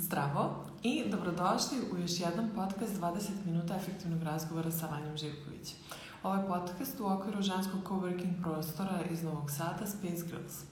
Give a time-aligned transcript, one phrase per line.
[0.00, 5.74] Zdravo i dobrodošli u još jedan podcast 20 minuta efektivnog razgovora sa Vanjom Živković.
[6.22, 10.64] Ovaj podcast u okviru ženskog coworking prostora iz Novog Sada Space Girls.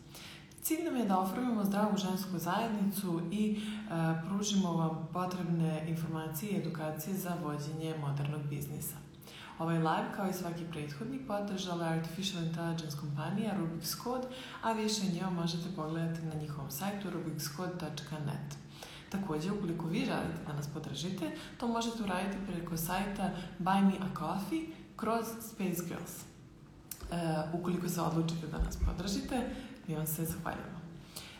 [0.62, 3.58] Cilj nam je da oformimo zdravu žensku zajednicu i e,
[4.28, 8.96] pružimo vam potrebne informacije i edukacije za vođenje modernog biznisa.
[9.58, 14.26] Ovaj live, kao i svaki prethodnik, podržala je Artificial Intelligence kompanija Rubik's Code,
[14.62, 18.65] a više njeo možete pogledati na njihovom sajtu rubikscode.net.
[19.10, 24.18] Takođe, ukoliko vi želite da nas podržite, to možete uraditi preko sajta Buy Me a
[24.18, 24.66] Coffee
[24.96, 26.24] kroz Space Girls.
[27.10, 29.50] E, ukoliko se odlučite da nas podržite,
[29.86, 30.80] mi vam se zahvaljamo.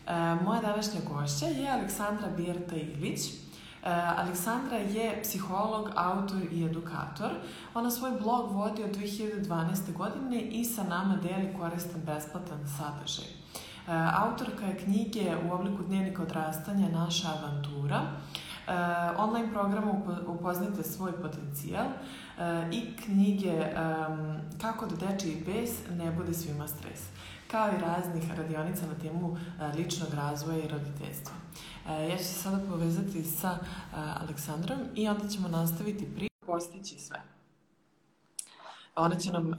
[0.07, 3.21] E, moja današnja gošća je Aleksandra Birta Ilić.
[3.27, 3.35] E,
[4.17, 7.31] Aleksandra je psiholog, autor i edukator.
[7.75, 9.93] Ona svoj blog vodi od 2012.
[9.93, 13.36] godine i sa nama deli koristan besplatan sadržaj.
[13.87, 18.01] E, autorka je knjige u obliku dnevnika odrastanja Naša avantura.
[18.03, 18.73] E,
[19.19, 23.67] online programu upoznajte svoj potencijal e, i knjige
[24.61, 27.01] Kako da dečiji bes ne bude svima stres
[27.51, 29.37] kao i raznih radionica na temu
[29.77, 31.35] ličnog razvoja i roditeljstva.
[32.11, 33.59] Ja ću se sada povezati sa
[34.21, 37.23] Aleksandrom i onda ćemo nastaviti pri postići sve.
[38.97, 39.57] Ona će nam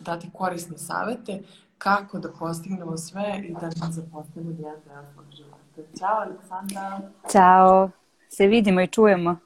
[0.00, 1.42] dati korisne savete
[1.78, 4.76] kako da postignemo sve i da ne zapostavimo deo
[5.14, 5.98] svog života.
[5.98, 7.00] Ćao, Aleksandra.
[7.32, 7.90] Ćao.
[8.28, 9.36] Se vidimo i čujemo.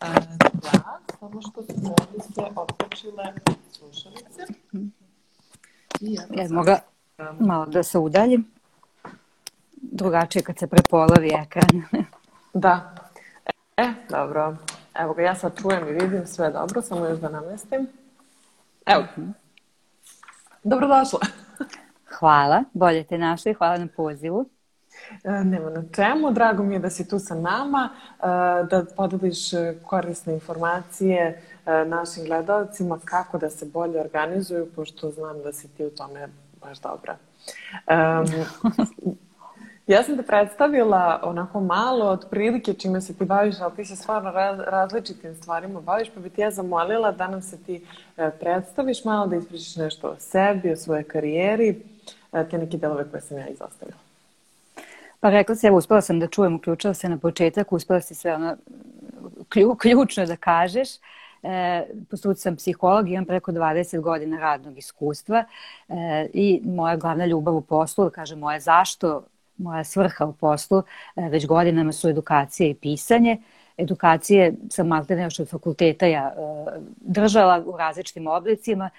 [0.00, 0.06] A,
[0.52, 3.24] da, samo što su ovdje sve otpočile
[3.72, 4.42] slušalice.
[6.00, 6.78] I ja, ja mogla
[7.40, 8.50] malo da se udaljim.
[9.76, 11.82] Drugačije kad se prepolovi ekran.
[12.64, 12.94] da.
[13.76, 14.56] E, dobro.
[14.94, 17.86] Evo ga, ja sad čujem i vidim sve dobro, samo još da namestim.
[18.86, 19.04] Evo.
[20.66, 21.20] Dobrodošla.
[22.18, 24.48] Hvala, bolje te našli, hvala na pozivu.
[25.24, 28.26] E, nema na čemu, drago mi je da si tu sa nama, e,
[28.70, 29.38] da podeliš
[29.84, 35.84] korisne informacije e, našim gledalcima kako da se bolje organizuju, pošto znam da si ti
[35.84, 36.28] u tome
[36.60, 37.16] baš dobra.
[37.86, 39.16] Um,
[39.86, 43.96] ja sam te predstavila onako malo od prilike čime se ti baviš, ali ti se
[43.96, 44.30] stvarno
[44.66, 47.86] različitim stvarima baviš, pa bi ti ja zamolila da nam se ti
[48.40, 51.82] predstaviš malo, da ispričaš nešto o sebi, o svojoj karijeri,
[52.50, 53.98] te neke delove koje sam ja izostavila.
[55.20, 58.34] Pa rekla se, evo, uspela sam da čujem, uključila se na početak, uspela si sve
[58.34, 58.56] ono
[59.48, 60.88] klju, ključno da kažeš.
[61.42, 65.44] E, Postut sam psiholog, imam preko 20 godina radnog iskustva
[65.88, 69.22] e, i moja glavna ljubav u poslu, da kažem moja zašto,
[69.58, 70.82] moja svrha u poslu,
[71.16, 73.42] e, već godinama su edukacije i pisanje.
[73.76, 78.90] Edukacije sam maltene još od fakulteta ja e, držala u različitim oblicima,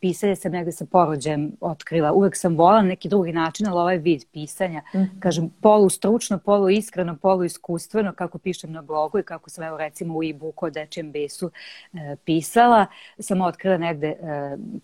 [0.00, 2.12] pisanje sam negde sa porođajem otkrila.
[2.12, 5.20] Uvek sam volala neki drugi način, ali ovaj vid pisanja, mm -hmm.
[5.20, 9.78] kažem, polu stručno, polu iskreno, polu iskustveno, kako pišem na blogu i kako sam, evo
[9.78, 11.50] recimo u e-booku o Dečjem besu
[11.92, 12.86] e, pisala,
[13.18, 14.16] sam otkrila negde e,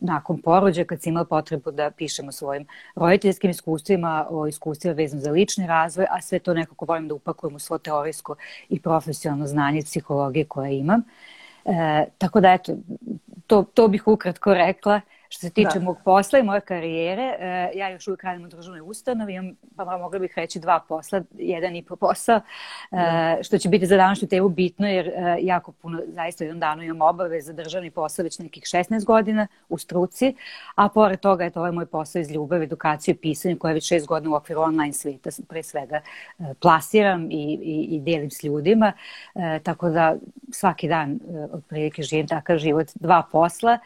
[0.00, 5.22] nakon porođaja kad sam imala potrebu da pišem o svojim roditeljskim iskustvima, o iskustvima vezano
[5.22, 8.36] za lični razvoj, a sve to nekako volim da upakujem u svo teorijsko
[8.68, 11.00] i profesionalno znanje psihologije koje imam.
[11.00, 11.35] E,
[12.18, 12.76] tako da, eto,
[13.46, 15.00] to, to bih ukratko rekla.
[15.28, 15.84] Što se tiče da.
[15.84, 19.98] mog posla i moje karijere, e, ja još uvijek radim u državnoj ustanovi, imam, pa
[19.98, 22.42] mogla bih reći dva posla, jedan i po posao, e,
[22.90, 23.38] da.
[23.42, 27.08] što će biti za današnju temu bitno, jer e, jako puno, zaista jednom danu imam
[27.08, 30.34] obave za državni posao već nekih 16 godina u struci,
[30.74, 33.92] a pored toga je to ovaj moj posao iz ljubave, edukaciju i pisanje, koje već
[33.92, 36.00] 6 godina u okviru online sveta pre svega
[36.60, 38.92] plasiram i, i, i delim s ljudima,
[39.62, 40.16] tako da
[40.52, 41.20] svaki dan
[41.52, 43.78] otprilike živim takav život, dva posla,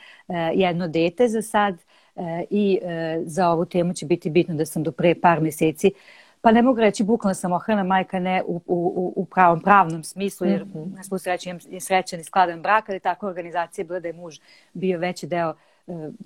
[0.54, 1.74] jedno dete za sad
[2.16, 5.92] e, i e, za ovu temu će biti bitno da sam do pre par meseci
[6.40, 10.46] pa ne mogu reći bukvalno sam ohrana majka ne u, u, u pravom pravnom smislu
[10.46, 10.96] jer mm -hmm.
[10.96, 14.38] na svu sreću imam srećan i skladan brak ali tako organizacija bila da je muž
[14.72, 15.54] bio veći deo e,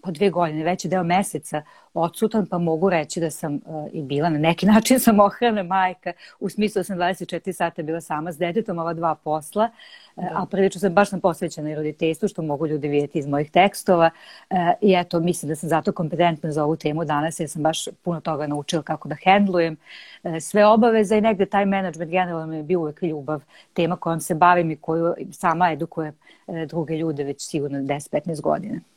[0.03, 1.63] po dve godine, veći deo meseca
[1.95, 6.49] odsutan, pa mogu reći da sam uh, i bila na neki način samohrana majka, u
[6.49, 9.71] smislu da sam 24 sata bila sama s detetom, ova dva posla,
[10.17, 13.51] uh, a prilično sam baš sam posvećena i roditeljstvu, što mogu ljudi vidjeti iz mojih
[13.51, 14.11] tekstova.
[14.51, 17.85] Uh, i eto, mislim da sam zato kompetentna za ovu temu danas, jer sam baš
[18.03, 19.77] puno toga naučila kako da hendlujem.
[20.23, 23.43] Uh, sve obaveze i negde taj management generalno mi je bio uvek ljubav,
[23.73, 26.13] tema kojom se bavim i koju sama edukuje
[26.47, 28.94] uh, druge ljude već sigurno 10-15 godina.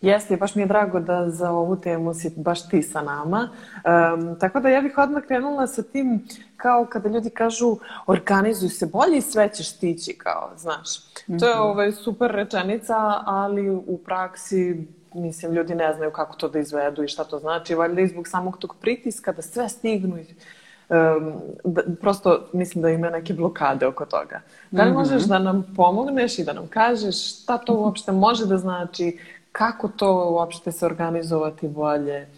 [0.00, 3.48] Jeste, baš mi je drago da za ovu temu si baš ti sa nama.
[3.48, 8.86] Um, tako da ja bih odmah krenula sa tim kao kada ljudi kažu organizuj se
[8.86, 10.98] bolje i sve ćeš stići kao, znaš.
[10.98, 11.40] Mm -hmm.
[11.40, 11.62] To je mhm.
[11.62, 17.08] ovaj, super rečenica, ali u praksi mislim, ljudi ne znaju kako to da izvedu i
[17.08, 17.74] šta to znači.
[17.74, 20.26] Valjda i zbog samog tog pritiska da sve stignu i
[20.88, 21.34] um,
[21.64, 24.40] da, prosto mislim da ima neke blokade oko toga.
[24.70, 28.56] Da li možeš da nam pomogneš i da nam kažeš šta to uopšte može da
[28.56, 29.18] znači,
[29.52, 32.28] kako to uopšte se organizovati bolje?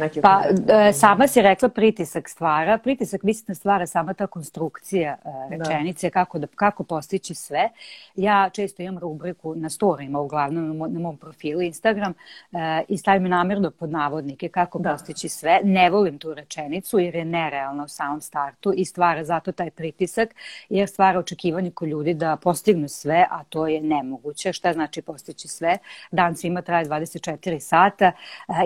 [0.00, 2.78] Neki pa, e, sama si rekla pritisak stvara.
[2.78, 5.64] Pritisak mislim da stvara sama ta konstrukcija e, da.
[5.64, 6.10] rečenice, da.
[6.10, 7.68] kako, da, kako postići sve.
[8.16, 12.14] Ja često imam rubriku na storijima, uglavnom na, na mom profilu Instagram
[12.52, 14.90] e, i stavim namjerno pod navodnike kako da.
[14.92, 15.60] postići sve.
[15.64, 20.34] Ne volim tu rečenicu jer je nerealna u samom startu i stvara zato taj pritisak
[20.68, 24.52] jer stvara očekivanje kod ljudi da postignu sve, a to je nemoguće.
[24.52, 25.78] Šta znači postići sve?
[26.10, 28.12] Dan svima traje 24 sata, e,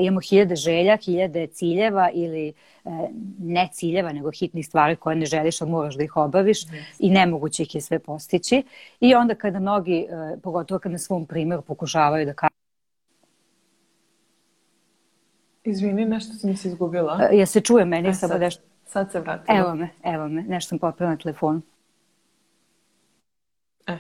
[0.01, 2.49] imamo hiljade želja želja, hiljade ciljeva ili
[2.85, 2.91] e,
[3.39, 6.97] ne ciljeva, nego hitnih stvari koje ne želiš, ali moraš da ih obaviš yes.
[6.99, 8.63] i nemoguće ih je sve postići.
[9.01, 12.49] I onda kada mnogi, e, pogotovo kad na svom primjeru pokušavaju da kažu
[15.65, 17.29] Izvini, nešto sam se izgubila.
[17.31, 18.63] E, ja se čuje meni, e, samo nešto...
[18.87, 19.59] Sad se vratila.
[19.59, 21.61] Evo me, evo me, nešto sam popila na telefonu.
[23.89, 23.95] Uh,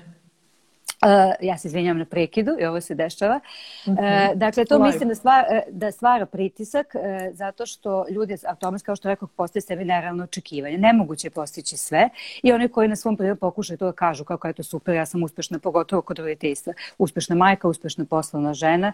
[1.41, 3.41] ja se izvinjam na prekidu i ovo se dešava.
[3.87, 3.95] Uh,
[4.35, 4.87] dakle, to Live.
[4.87, 7.01] mislim da, stva, e, da stvara pritisak uh,
[7.37, 10.79] zato što ljudi automatski, kao što rekao, postoje sebi nerealno očekivanje.
[10.79, 12.09] Nemoguće je postići sve
[12.43, 15.07] i oni koji na svom primjeru pokušaju to da kažu kako je to super, ja
[15.07, 16.73] sam uspešna, pogotovo kod roditeljstva.
[16.99, 18.93] Uspešna majka, uspešna poslovna žena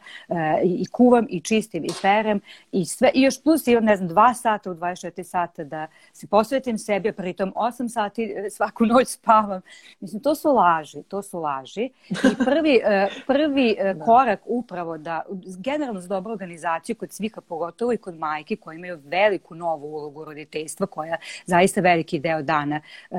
[0.64, 2.40] i, i kuvam i čistim i perem
[2.72, 3.10] i sve.
[3.14, 7.08] I još plus imam, ne znam, dva sata u 24 sata da se posvetim sebi,
[7.08, 9.60] a pritom 8 sati svaku noć spavam.
[10.00, 14.05] Mislim, to su laži, to su laži I prvi, e, prvi e, da.
[14.05, 15.23] korak upravo da,
[15.58, 20.25] generalno za dobru organizaciju kod svih, pogotovo i kod majke koje imaju veliku novu ulogu
[20.25, 22.81] roditeljstva koja zaista veliki deo dana
[23.11, 23.17] e,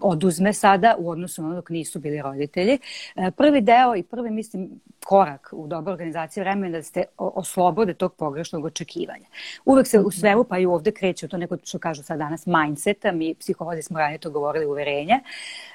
[0.00, 2.78] oduzme sada u odnosu na ono dok nisu bili roditelji.
[3.36, 8.64] Prvi deo i prvi, mislim, korak u dobroj organizaciji vremena da ste oslobode tog pogrešnog
[8.64, 9.26] očekivanja.
[9.64, 13.12] Uvek se u svemu, pa i ovde kreće to neko što kažu sad danas mindseta,
[13.12, 15.20] mi psiholozi smo ranije to govorili uverenje.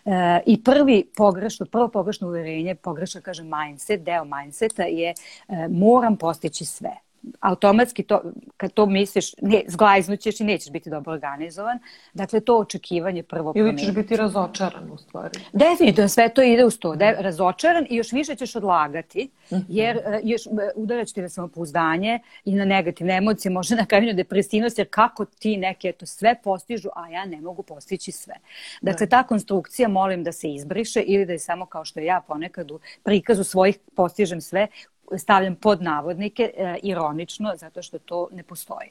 [0.06, 6.18] E, I prvi pogrešno, prvo pogrešno uverenje, pogrešno kaže mindset, deo mindseta je e, moram
[6.18, 7.09] postići sve
[7.40, 8.22] automatski to,
[8.58, 11.80] kad to misliš, ne, zglajznućeš i nećeš biti dobro organizovan.
[12.14, 15.40] Dakle, to očekivanje prvo Ili ćeš biti razočaran u stvari.
[15.54, 16.96] Definitivno, sve to ide uz to.
[16.96, 19.62] Da je razočaran i još više ćeš odlagati, mhm.
[19.68, 24.14] jer uh, još uh, udaraći ti na samopouzdanje i na negativne emocije, može na kraju
[24.14, 28.36] depresivnost, jer kako ti neke to sve postižu, a ja ne mogu postići sve.
[28.82, 29.10] Dakle, da.
[29.10, 32.80] ta konstrukcija molim da se izbriše ili da je samo kao što ja ponekad u
[33.04, 34.68] prikazu svojih postižem sve,
[35.18, 38.90] stavljam pod navodnike e, ironično zato što to ne postoji.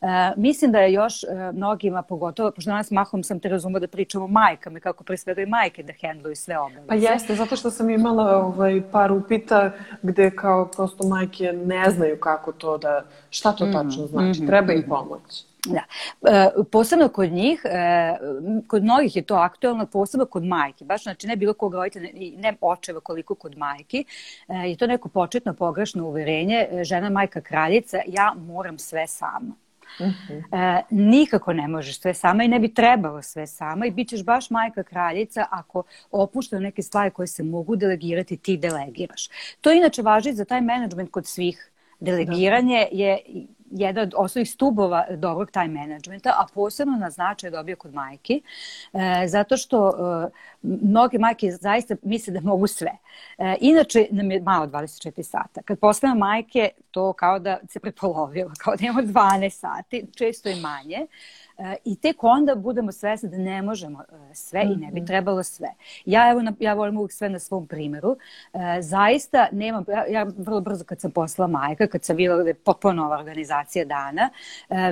[0.00, 0.06] E,
[0.36, 4.24] mislim da je još e, mnogima pogotovo, pošto danas mahom sam te razumela da pričamo
[4.24, 6.86] o majkama kako pre svega i majke da hendluju sve obaveze.
[6.88, 9.72] Pa jeste, zato što sam imala ovaj, par upita
[10.02, 14.72] gde kao prosto majke ne znaju kako to da, šta to mm, tačno znači, treba
[14.72, 14.88] im mhm.
[14.88, 15.51] pomoći.
[15.66, 15.82] Da.
[16.30, 18.14] E, posebno kod njih, e,
[18.66, 22.56] kod mnogih je to aktualno, posebno kod majke, baš znači ne bilo kog roditelja, ne
[22.60, 24.04] očeva koliko kod majki,
[24.48, 29.54] e, je to neko početno pogrešno uverenje, e, žena majka kraljica, ja moram sve sama.
[30.00, 30.14] Uh mhm.
[30.28, 30.78] -huh.
[30.78, 34.24] e, nikako ne možeš sve sama i ne bi trebalo sve sama i bit ćeš
[34.24, 39.28] baš majka kraljica ako opušta neke stvari koje se mogu delegirati, ti delegiraš.
[39.60, 41.68] To inače važi za taj menadžment kod svih.
[42.00, 42.96] Delegiranje da.
[42.96, 43.18] je
[43.72, 48.42] jedan od osnovnih stubova dobrog time managementa, a posebno na značaj dobio kod majki,
[48.92, 50.30] e, zato što e,
[50.62, 52.92] mnoge majke zaista misle da mogu sve.
[53.38, 55.62] E, inače nam je malo 24 sata.
[55.62, 60.60] Kad postavimo majke, to kao da se prepolovilo, kao da imamo 12 sati, često i
[60.60, 60.96] manje.
[60.96, 61.06] E,
[61.84, 65.06] I tek onda budemo svesni da ne možemo e, sve i ne bi mhm.
[65.06, 65.68] trebalo sve.
[66.04, 68.16] Ja, evo, ja volim uvijek sve na svom primjeru.
[68.52, 72.48] E, zaista nemam, ja, ja vrlo brzo kad sam poslala majka, kad sam videla da
[72.48, 74.30] je potpuno nova organizacija dana,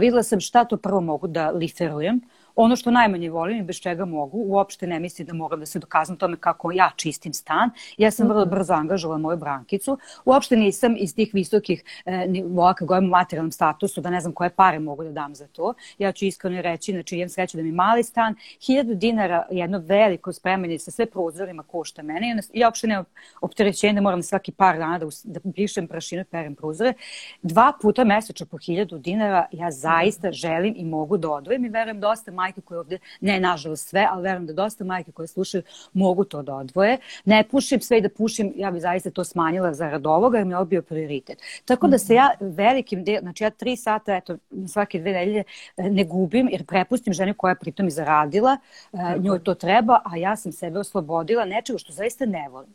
[0.01, 2.21] videla sam šta to prvo mogu da liferujem,
[2.57, 5.79] Ono što najmanje volim i bez čega mogu, uopšte ne mislim da moram da se
[5.79, 7.71] dokazam tome kako ja čistim stan.
[7.97, 8.51] Ja sam vrlo mhm.
[8.51, 9.99] brzo angažovala moju brankicu.
[10.25, 14.33] Uopšte nisam iz tih visokih e, nivoa kad govorim o materijalnom statusu, da ne znam
[14.33, 15.75] koje pare mogu da dam za to.
[15.99, 18.35] Ja ću iskreno reći, znači imam sreću da mi mali stan,
[18.67, 22.41] hiljadu dinara jedno veliko spremanje sa sve prozorima košta mene.
[22.53, 23.05] I ja uopšte nemam
[23.41, 26.95] opterećenje da moram svaki par dana da, da pišem prašinu i perem prozore.
[27.43, 32.01] Dva puta mesečno po hiljadu dinara ja zaista želim i mogu da odvojim i verujem
[32.01, 36.25] dosta majke koje ovde, ne nažalost sve, ali verujem da dosta majke koje slušaju mogu
[36.25, 36.99] to da odvoje.
[37.25, 40.53] Ne pušim sve i da pušim, ja bi zaista to smanjila zarad ovoga jer mi
[40.53, 41.43] je ovo bio prioritet.
[41.65, 44.37] Tako da se ja velikim del, znači ja tri sata, eto,
[44.69, 45.45] svake dve nedelje
[45.77, 48.57] e, ne gubim jer prepustim ženi koja pritom i zaradila,
[48.93, 52.75] e, njoj to treba, a ja sam sebe oslobodila nečega što zaista ne volim.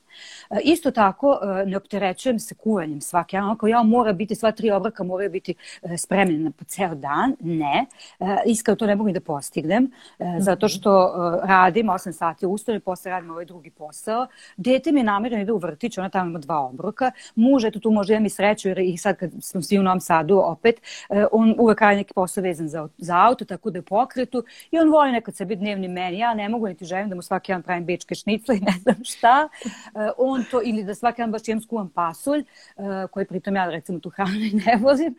[0.50, 4.72] E, isto tako, ne opterećujem se kuvanjem svake, ja, ako ja mora biti, sva tri
[4.72, 5.56] obraka moraju biti
[5.98, 7.86] spremljena po ceo dan, ne.
[8.46, 9.20] Iskreno to ne mogu da
[9.56, 9.92] postignem,
[10.40, 10.92] zato što
[11.44, 14.28] radim 8 sati ustane, posle radim ovaj drugi posao.
[14.58, 17.12] Dete mi je namerno ide u vrtić, ona tamo ima dva obroka.
[17.36, 20.00] Muž, eto tu možda imam i sreću, jer i sad kad smo svi u Novom
[20.00, 20.82] Sadu opet,
[21.32, 24.90] on uvek radi neki posao vezan za, za auto, tako da je pokretu i on
[24.90, 26.18] voli nekad sebi dnevni meni.
[26.18, 29.04] Ja ne mogu niti želim da mu svaki dan pravim bečke šnicle i ne znam
[29.04, 29.50] šta.
[30.18, 32.44] On to, ili da svaki dan baš imam skuvan pasulj,
[33.12, 35.16] koji pritom ja recimo tu hranu i ne vozim.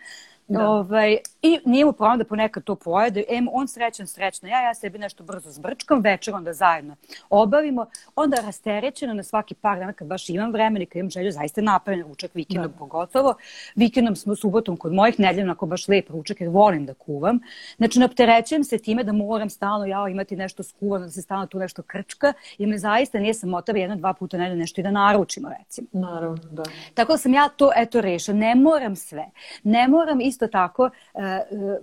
[0.48, 0.68] Da.
[0.68, 3.24] Ovaj, I nije mu problem da ponekad to pojede.
[3.28, 4.48] Em, on srećan, srećna.
[4.48, 6.96] Ja, ja sebi nešto brzo zbrčkam, večer onda zajedno
[7.30, 7.86] obavimo.
[8.16, 11.60] Onda rasterećeno na svaki par dana kad baš imam vremena i kad imam želju, zaista
[11.60, 12.78] napravim ručak vikendom da.
[12.78, 13.34] pogotovo.
[13.74, 17.40] Vikendom smo subotom kod mojih nedeljama ako baš lep ručak jer volim da kuvam.
[17.76, 21.58] Znači, napterećujem se time da moram stalno ja imati nešto skuvano, da se stalno tu
[21.58, 25.48] nešto krčka jer me zaista nije samotava jedna, dva puta nedelje nešto i da naručimo
[25.58, 25.88] recimo.
[25.92, 26.62] Naravno, da.
[26.94, 28.36] Tako da sam ja to eto rešila.
[28.36, 29.26] Ne moram sve.
[29.62, 31.76] Ne moram isto tako uh, uh,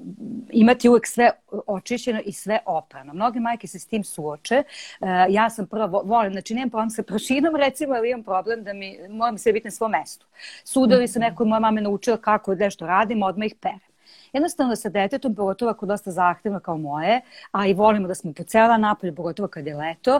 [0.52, 1.32] imati uvek sve
[1.68, 3.14] očišćeno i sve oprano.
[3.14, 4.64] Mnoge majke se s tim suoče.
[5.00, 8.74] Uh, ja sam prvo volim, znači nemam problem sa prašinom recimo, ali imam problem da
[8.74, 10.26] mi, moram sve biti na svom mestu.
[10.64, 13.94] Sudovi su neko moja mama naučila kako nešto radim, odmah ih perem
[14.34, 18.44] jednostavno sa detetom, pogotovo ako dosta zahtevno kao moje, a i volimo da smo po
[18.44, 20.20] cela napolje, pogotovo kad je leto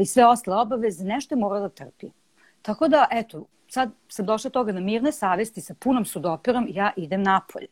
[0.00, 2.10] i sve ostale obaveze, nešto je moralo da trpi.
[2.62, 7.22] Tako da, eto, sad sam došla toga na mirne savesti sa punom sudoperom, ja idem
[7.22, 7.66] napolje.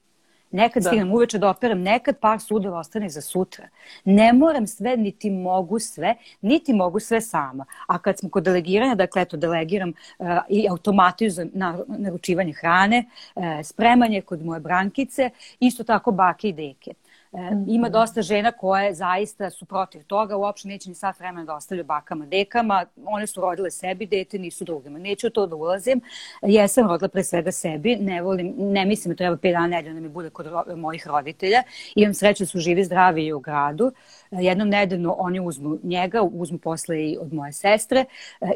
[0.52, 0.88] Nekad da.
[0.88, 3.68] stignem uveče da operam, nekad par sudova ostane za sutra.
[4.04, 7.64] Ne moram sve, niti mogu sve, niti mogu sve sama.
[7.86, 11.50] A kad smo kod delegiranja, dakle, eto, delegiram uh, i automatizujem
[11.88, 13.04] naručivanje hrane,
[13.34, 15.30] uh, spremanje kod moje brankice,
[15.60, 16.92] isto tako bake i deke.
[17.66, 21.86] Ima dosta žena koje zaista su protiv toga, uopšte neće ni sat vremena da ostavljaju
[21.86, 24.98] bakama, dekama, one su rodile sebi dete, nisu drugima.
[24.98, 26.00] Neću to da ulazim,
[26.42, 30.00] jesam rodila pre svega sebi, ne volim, ne mislim da treba 5 dana nedelja da
[30.00, 30.46] mi bude kod
[30.76, 31.62] mojih roditelja,
[31.94, 33.92] imam sreće da su živi, zdravi i u gradu,
[34.40, 38.04] jednom nedeljno oni uzmu njega, uzmu posle i od moje sestre,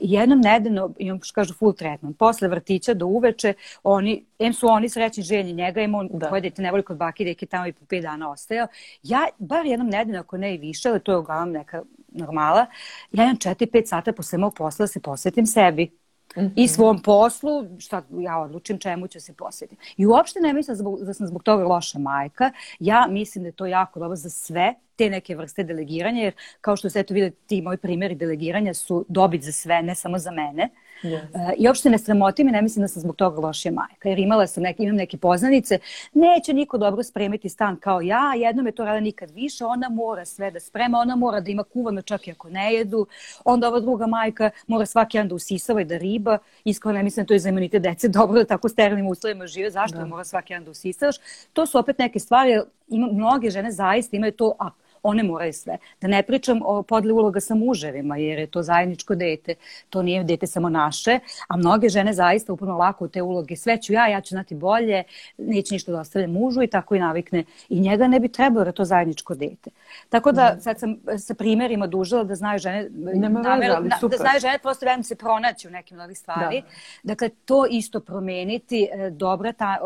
[0.00, 4.88] jednom nedeljno imam, što kažu, full treatment, posle vrtića do uveče, oni, em su oni
[4.88, 6.28] srećni željni njega, im on, da.
[6.28, 8.66] koje dete ne voli kod baki, deke tamo i po 5 dana ostaje,
[9.02, 12.66] Ja, bar jednom nedeljno, ako ne i više, ali to je uglavnom neka normala,
[13.12, 16.05] ja imam 4-5 sata posle mog posla da se posvetim sebi.
[16.36, 16.52] Mm -hmm.
[16.56, 19.94] i svom poslu, šta ja odlučim čemu ću se posvetiti.
[19.96, 22.50] I uopšte ne mislim da, sam zbog toga loša majka.
[22.80, 26.76] Ja mislim da je to jako dobro za sve te neke vrste delegiranja, jer kao
[26.76, 30.30] što se eto vidite, ti moji primjeri delegiranja su dobit za sve, ne samo za
[30.30, 30.64] mene.
[30.72, 31.22] Uh, Yes.
[31.34, 34.08] Uh, I uopšte ne sramotim i ne mislim da sam zbog toga lošija majka.
[34.08, 35.78] Jer imala sam neke, imam neke poznanice,
[36.14, 40.24] neće niko dobro spremiti stan kao ja, jednom je to rada nikad više, ona mora
[40.24, 43.06] sve da sprema, ona mora da ima kuvano čak i ako ne jedu,
[43.44, 47.24] onda ova druga majka mora svaki dan da usisava i da riba, iskreno ne mislim
[47.24, 50.06] da to je za imunitet dece dobro da tako sterilnim uslovima žive, zašto da.
[50.06, 51.16] mora svaki dan da usisavaš.
[51.52, 54.70] To su opet neke stvari, ima, mnoge žene zaista imaju to, a
[55.06, 55.78] one moraju sve.
[56.00, 59.54] Da ne pričam o podli uloga sa muževima, jer je to zajedničko dete,
[59.90, 63.80] to nije dete samo naše, a mnoge žene zaista upravo lako u te uloge, sve
[63.82, 65.02] ću ja, ja ću znati bolje,
[65.38, 67.44] neće ništa da ostavlja mužu i tako i navikne.
[67.68, 69.70] I njega ne bi trebalo da to zajedničko dete.
[70.08, 70.60] Tako da mhm.
[70.60, 74.58] sad sam sa primjerima dužila da znaju žene, Nema namer, veze, da, da znaju žene
[74.58, 76.60] prosto velim se pronaći u nekim novih stvari.
[76.60, 76.66] Da.
[77.02, 79.78] Dakle, to isto promeniti, e, dobra ta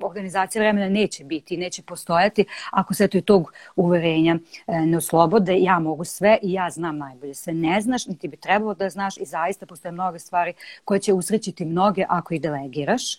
[0.00, 5.78] organizacija vremena neće biti, neće postojati ako se to i tog uverenja ne oslobode, ja
[5.78, 7.34] mogu sve i ja znam najbolje.
[7.34, 10.52] Sve ne znaš, niti bi trebalo da znaš i zaista postoje mnoge stvari
[10.84, 13.18] koje će usrećiti mnoge ako ih delegiraš.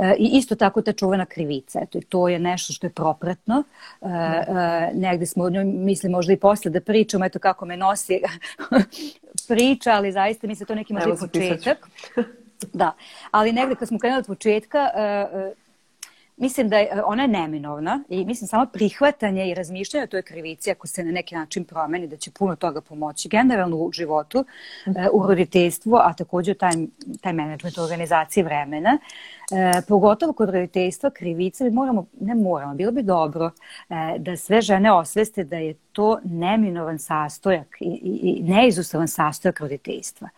[0.00, 1.80] E, I isto tako ta čuvena krivica.
[1.82, 3.62] Eto, to je nešto što je propratno.
[4.02, 7.76] E, e, negde smo o njoj misli možda i posle da pričamo, eto kako me
[7.76, 8.20] nosi
[9.48, 11.88] priča, ali zaista mi se to neki možda i početak.
[12.72, 12.92] da,
[13.30, 15.52] ali negde kad smo krenuli od početka, e,
[16.40, 20.70] mislim da je, ona je neminovna i mislim samo prihvatanje i razmišljanje o toj krivici
[20.70, 24.44] ako se na neki način promeni da će puno toga pomoći generalno u životu,
[24.86, 25.08] -hmm.
[25.12, 26.72] u roditeljstvu, a takođe taj,
[27.20, 28.98] taj management organizacije vremena.
[29.52, 33.50] E, pogotovo kod roditeljstva krivice bi moramo, ne moramo, bilo bi dobro
[33.90, 39.60] e, da sve žene osveste da je to neminovan sastojak i, i, i neizustavan sastojak
[39.60, 40.28] roditeljstva.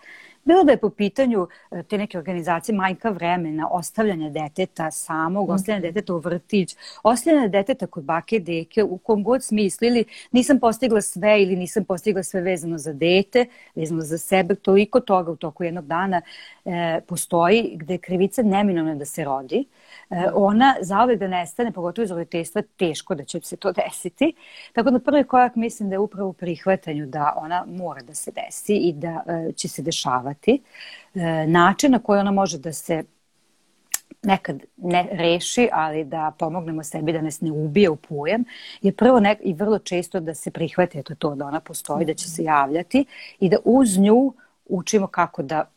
[0.44, 5.52] Bilo da je po pitanju e, te neke organizacije majka vremena, ostavljanja deteta samog, mm.
[5.52, 10.04] ostavljanja deteta u vrtić, ostavljanja deteta kod bake i deke, u kom god smislu, ili
[10.32, 15.30] nisam postigla sve ili nisam postigla sve vezano za dete, vezano za sebe, toliko toga
[15.30, 16.22] u toku jednog dana
[16.64, 19.64] e, postoji gde krivica neminovna da se rodi.
[20.10, 24.34] E, ona zaovek da nestane, pogotovo iz roditeljstva, teško da će se to desiti.
[24.72, 28.30] Tako da prvi korak mislim da je upravo u prihvatanju da ona mora da se
[28.30, 30.62] desi i da e, će se dešavati.
[31.14, 33.04] E, način na koji ona može da se
[34.22, 38.44] nekad ne reši, ali da pomognemo sebi da nas ne ubije u pujem,
[38.82, 42.14] je prvo nek i vrlo često da se prihvati eto to da ona postoji, da
[42.14, 43.04] će se javljati
[43.40, 44.34] i da uz nju
[44.66, 45.71] učimo kako da Da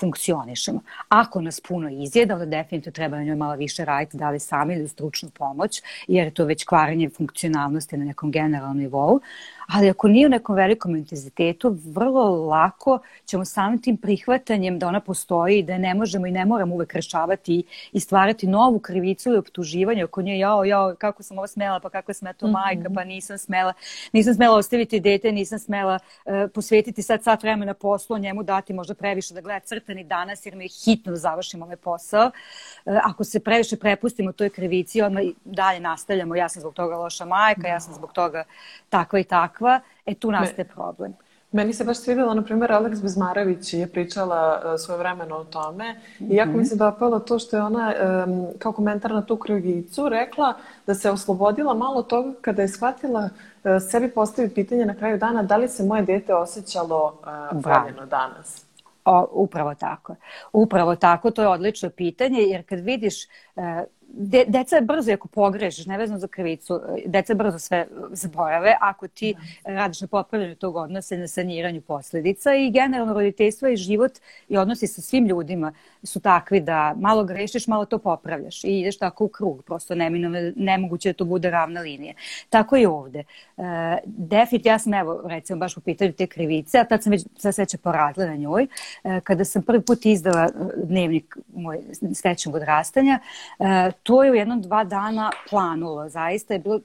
[0.00, 0.80] funkcionišemo.
[1.08, 4.74] Ako nas puno izjeda, onda definitivno treba na njoj malo više raditi, da li sami
[4.74, 9.20] ili stručnu pomoć, jer je to već kvarenje funkcionalnosti na nekom generalnom nivou.
[9.66, 15.00] Ali ako nije u nekom velikom intenzitetu, vrlo lako ćemo samim tim prihvatanjem da ona
[15.00, 20.04] postoji, da ne možemo i ne moramo uvek rešavati i stvarati novu krivicu ili optuživanje
[20.04, 23.04] oko nje, jao, jao, kako sam ovo smela, pa kako je smela to majka, pa
[23.04, 23.72] nisam smela,
[24.12, 28.94] nisam smela ostaviti dete, nisam smela uh, posvetiti sad sat vremena poslu, njemu dati možda
[28.94, 32.26] previše da gleda crtani danas, jer mi je hitno da završimo ovaj posao.
[32.26, 37.24] Uh, ako se previše prepustimo toj krivici, onda dalje nastavljamo, ja sam zbog toga loša
[37.24, 38.44] majka, ja sam zbog toga
[38.88, 41.14] takva i takva, e tu nastaje problem.
[41.52, 45.92] Meni se baš svidjela, na primjer, Aleks Bezmarević je pričala uh, svoje vremeno o tome
[45.92, 46.32] mm -hmm.
[46.32, 47.94] i jako mi se dopalo to što je ona
[48.26, 50.54] um, kao komentar na tu krivicu rekla
[50.86, 53.20] da se oslobodila malo toga kada je shvatila
[53.64, 57.20] uh, sebi postaviti pitanje na kraju dana da li se moje dete osjećalo
[57.52, 58.65] uh, voljeno danas.
[59.06, 60.14] O, upravo tako.
[60.52, 63.62] Upravo tako, to je odlično pitanje, jer kad vidiš uh,
[64.08, 69.34] de, deca brzo, ako pogrešiš, nevezno za krivicu, deca brzo sve zaborave ako ti
[69.64, 69.70] da.
[69.74, 74.12] radiš na popravljanju tog odnosa i na saniranju posledica i generalno roditeljstvo i život
[74.48, 75.72] i odnosi sa svim ljudima
[76.06, 80.52] su takvi da malo grešiš, malo to popravljaš i ideš tako u krug, prosto neminovno,
[80.56, 82.14] nemoguće da to bude ravna linija.
[82.50, 83.24] Tako i ovde.
[83.56, 83.62] E,
[84.04, 87.52] definitivno, ja sam evo, recimo, baš u pitanju te krivice, a tad sam već sve
[87.52, 88.66] sveće poradila na njoj,
[89.04, 90.48] e, kada sam prvi put izdala
[90.84, 91.78] dnevnik moj
[92.14, 93.18] srećnog odrastanja,
[93.58, 96.08] e, to je u jednom dva dana planulo.
[96.08, 96.80] Zaista je bilo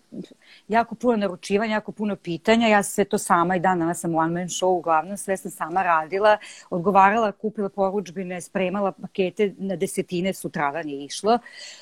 [0.67, 2.67] jako puno naručivanja, jako puno pitanja.
[2.67, 5.83] Ja sve to sama i dan danas sam one man show, uglavnom sve sam sama
[5.83, 6.37] radila,
[6.69, 11.39] odgovarala, kupila poručbine, spremala pakete na desetine sutradan je išlo.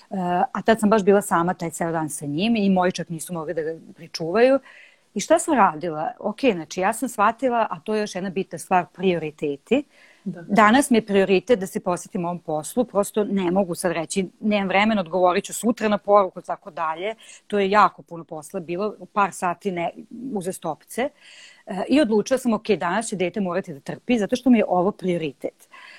[0.09, 0.19] Uh,
[0.51, 3.33] a tad sam baš bila sama taj ceo dan sa njim i moji čak nisu
[3.33, 4.59] mogli da ga pričuvaju.
[5.13, 6.12] I šta sam radila?
[6.19, 9.77] Ok, znači ja sam shvatila, a to je još jedna bitna stvar, prioriteti.
[9.77, 9.83] Uh,
[10.24, 10.41] Da.
[10.48, 14.68] Danas mi je prioritet da se posvetim ovom poslu, prosto ne mogu sad reći, nemam
[14.68, 17.15] vremena, odgovorit ću sutra na poruku, tako dalje.
[17.48, 19.92] To je jako puno posla bilo, par sati ne,
[20.33, 21.09] uze stopce.
[21.65, 24.65] E, I odlučila sam, ok, danas će dete morati da trpi, zato što mi je
[24.68, 25.53] ovo prioritet.
[25.63, 25.99] E,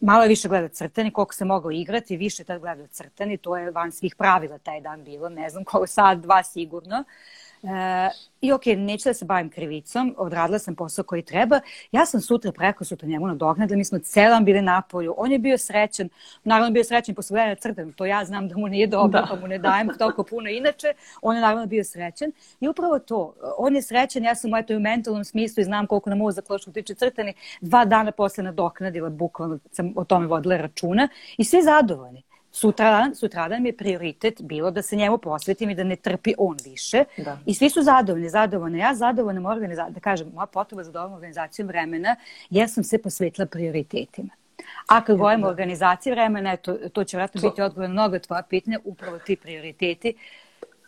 [0.00, 3.70] malo je više gleda crtani, koliko se mogao igrati, više tad gleda crtani, to je
[3.70, 6.96] van svih pravila taj dan bilo, ne znam koliko sad, dva sigurno.
[6.96, 7.04] E,
[7.62, 11.60] E, I ok, neću da se bavim krivicom, odradila sam posao koji treba.
[11.92, 15.14] Ja sam sutra, preko sutra njemu nadoknadila, mi smo celan bili na polju.
[15.16, 16.08] On je bio srećan,
[16.44, 19.26] naravno bio srećan posle gledanja crtana, to ja znam da mu nije dobro, da.
[19.30, 20.86] pa mu ne dajem toliko puno inače.
[21.22, 22.32] On je naravno bio srećan.
[22.60, 25.86] I upravo to, on je srećan, ja sam u eto u mentalnom smislu i znam
[25.86, 27.34] koliko nam ovo za klošku tiče crtani.
[27.60, 32.22] Dva dana posle nadoknadila, bukvalno sam o tome vodila računa i svi zadovoljni.
[32.54, 36.56] Sutradan, sutradan mi je prioritet bilo da se njemu posvetim i da ne trpi on
[36.64, 37.04] više.
[37.16, 37.38] Da.
[37.46, 38.78] I svi su zadovoljni, zadovoljni.
[38.78, 42.16] Ja zadovoljna organizacija, da kažem, moja potreba za dobrom organizacijom vremena,
[42.50, 44.28] ja sam se posvetila prioritetima.
[44.88, 48.42] A kad govorimo o organizaciji vremena, to, to će vratno biti odgovor na mnogo tvoja
[48.42, 50.14] pitanja, upravo ti prioriteti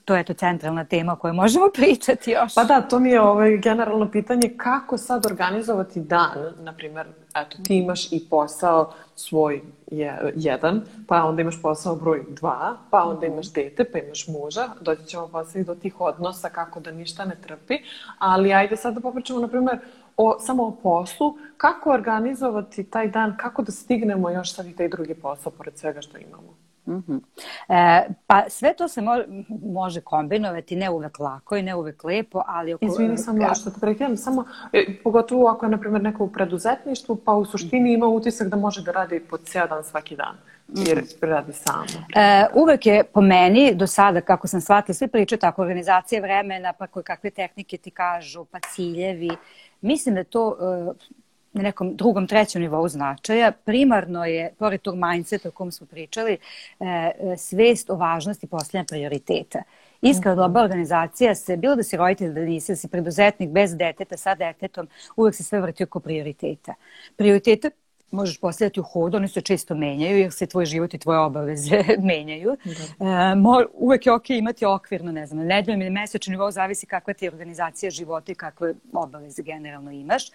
[0.05, 2.55] to je to centralna tema o kojoj možemo pričati još.
[2.55, 7.57] Pa da, to mi je ovaj generalno pitanje kako sad organizovati dan, na primjer, eto,
[7.65, 13.27] ti imaš i posao svoj je, jedan, pa onda imaš posao broj dva, pa onda
[13.27, 17.25] imaš dete, pa imaš muža, doći ćemo posle i do tih odnosa kako da ništa
[17.25, 17.79] ne trpi,
[18.19, 19.79] ali ajde sad da popričamo, na primjer,
[20.17, 24.89] o, samo o poslu, kako organizovati taj dan, kako da stignemo još sad i taj
[24.89, 26.64] drugi posao pored svega što imamo.
[26.87, 27.21] Mm -hmm.
[27.69, 29.13] e, pa sve to se mo
[29.63, 32.75] može kombinovati, ne uvek lako i ne uvek lepo, ali...
[32.75, 32.85] Oko...
[32.85, 37.17] Izvini samo što te prekidam, samo, e, pogotovo ako je, na primjer, neko u preduzetništvu,
[37.17, 40.37] pa u suštini ima utisak da može da radi po cijel dan svaki dan
[40.69, 41.29] jer mm -hmm.
[41.29, 41.85] radi samo.
[42.17, 46.73] E, uvek je po meni, do sada, kako sam shvatila, svi pričaju tako, organizacije vremena,
[46.73, 49.31] pa koje kakve tehnike ti kažu, pa ciljevi.
[49.81, 51.15] Mislim da to e,
[51.55, 53.53] na nekom drugom, trećem nivou značaja.
[53.53, 58.85] Primarno je, pored tog mindseta o kom smo pričali, e, e, svest o važnosti posljednja
[58.85, 59.63] prioriteta.
[60.03, 64.17] Iskreno dobra organizacija se, bilo da si roditelj, da nisi, da si preduzetnik bez deteta,
[64.17, 66.75] sa detetom, uvek se sve vrti oko prioriteta.
[67.17, 67.71] Prioritete
[68.15, 71.85] možeš postavljati u hodu, oni se često menjaju jer se tvoj život i tvoje obaveze
[72.11, 72.57] menjaju.
[72.65, 73.07] Da.
[73.07, 77.15] E, mo, uvek je ok imati okvirno, ne znam, nedeljom ili mesečno nivou zavisi kakva
[77.15, 80.31] ti je organizacija života i kakve obaveze generalno imaš,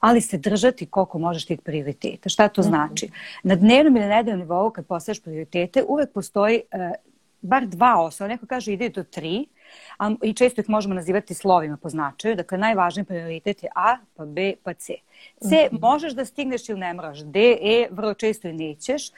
[0.00, 2.28] ali se držati koliko možeš tih prioriteta.
[2.28, 2.68] Šta to mm -hmm.
[2.68, 3.10] znači?
[3.42, 6.92] Na dnevnom ili nedeljnom nivou kad postavljaš prioritete uvek postoji e,
[7.42, 9.46] bar dva osnova, neko kaže ide do tri,
[9.98, 14.24] a, i često ih možemo nazivati slovima po značaju, dakle najvažniji prioritet je A, pa
[14.24, 14.92] B, pa C.
[15.40, 15.80] C mm -hmm.
[15.80, 19.12] možeš da stigneš ili ne moraš, D, E vrlo često i nećeš, e,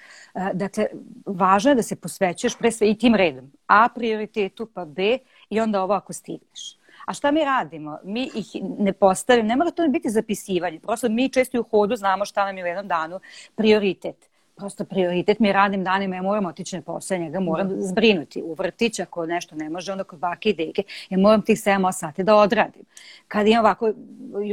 [0.52, 0.86] dakle
[1.26, 5.18] važno je da se posvećuješ pre sve i tim redom, A prioritetu, pa B
[5.50, 6.76] i onda ovo ako stigneš.
[7.06, 7.98] A šta mi radimo?
[8.04, 8.46] Mi ih
[8.78, 12.58] ne postavimo, ne mora to biti zapisivanje, prosto mi često u hodu znamo šta nam
[12.58, 13.20] je u jednom danu
[13.54, 17.80] prioritet prosto prioritet mi radim danima, ja moram otići na posao, njega moram da.
[17.80, 21.56] zbrinuti u vrtić, ako nešto ne može, onda kod bake i deke, ja moram tih
[21.56, 22.82] 7 sati da odradim.
[23.28, 23.92] Kad imam ovako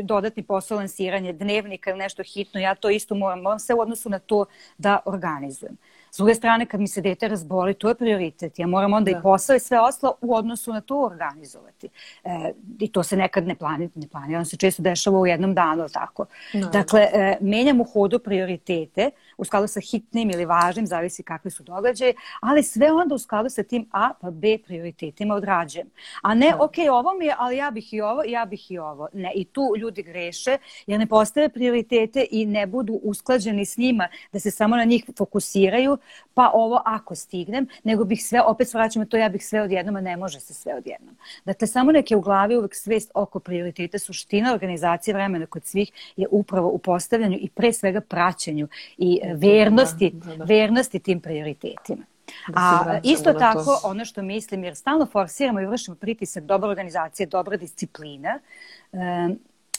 [0.04, 4.10] dodatni posao lansiranje dnevnika ili nešto hitno, ja to isto moram, moram se u odnosu
[4.10, 4.46] na to
[4.78, 5.78] da organizujem.
[6.12, 8.60] S druge strane, kad mi se dete razboli, to je prioritet.
[8.60, 9.17] Ja moram onda da.
[9.17, 11.89] i posao i sve ostalo u odnosu na to organizovati.
[12.24, 15.54] E, I to se nekad ne planira, ne planira, on se često dešava u jednom
[15.54, 16.26] danu, tako.
[16.54, 16.69] No.
[16.69, 21.63] Dakle, e, menjam u hodu prioritete u skladu sa hitnim ili važnim, zavisi kakvi su
[21.63, 25.88] događaje, ali sve onda u skladu sa tim A pa B prioritetima odrađujem.
[26.21, 26.63] A ne, no.
[26.63, 29.08] ok, ovo mi je, ali ja bih i ovo, ja bih i ovo.
[29.13, 34.08] Ne, i tu ljudi greše jer ne postave prioritete i ne budu usklađeni s njima,
[34.34, 35.97] da se samo na njih fokusiraju,
[36.34, 40.02] pa ovo ako stignem, nego bih sve, opet svraćamo to, ja bih sve odjednom, a
[40.02, 41.16] ne može se sve odjednom.
[41.46, 46.28] Dakle, samo neke u glavi uvek svest oko prioriteta, suština organizacije vremena kod svih je
[46.32, 50.44] upravo u postavljanju i pre svega praćenju i e, vernosti, da, da, da.
[50.44, 52.04] vernosti tim prioritetima.
[52.48, 53.80] Da A isto tako, to...
[53.84, 58.40] ono što mislim, jer stalno forsiramo i vršimo pritisak dobra organizacija, dobra disciplina,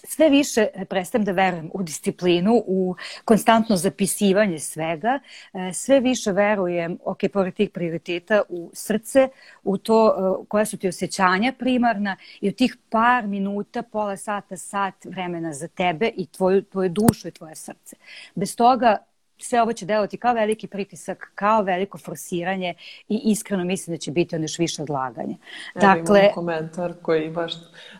[0.05, 5.21] sve više prestajem da verujem u disciplinu, u konstantno zapisivanje svega,
[5.53, 9.29] e, sve više verujem, ok, pored tih prioriteta, u srce,
[9.62, 14.57] u to e, koja su ti osjećanja primarna i u tih par minuta, pola sata,
[14.57, 17.97] sat vremena za tebe i tvoju, tvoju dušu i tvoje srce.
[18.35, 22.75] Bez toga sve ovo će delovati kao veliki pritisak, kao veliko forsiranje
[23.09, 25.37] i iskreno mislim da će biti onda još više odlaganje.
[25.75, 27.53] Evo dakle, imamo komentar koji baš,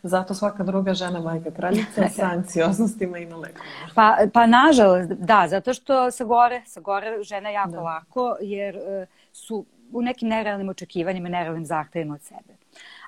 [0.03, 3.65] zato svaka druga žena majka kraljica sa anksioznostima i na lekovima.
[3.95, 7.81] Pa, pa nažalost, da, zato što sa gore, sa gore žena jako da.
[7.81, 12.57] lako, jer uh, su u nekim nerealnim očekivanjima, nerealnim zahtevima od sebe.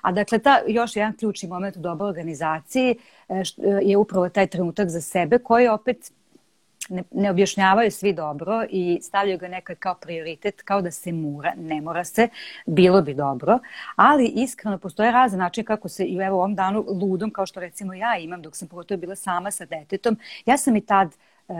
[0.01, 2.95] A dakle, ta, još jedan ključni moment u dobroj organizaciji
[3.29, 3.43] e,
[3.81, 6.11] je upravo taj trenutak za sebe koji opet
[6.89, 11.53] ne, ne objašnjavaju svi dobro i stavljaju ga nekad kao prioritet, kao da se mora,
[11.57, 12.27] ne mora se,
[12.65, 13.59] bilo bi dobro,
[13.95, 17.59] ali iskreno postoje razne načine kako se i u evo ovom danu ludom, kao što
[17.59, 21.15] recimo ja imam dok sam pogotovo bila sama sa detetom, ja sam i tad
[21.47, 21.53] e,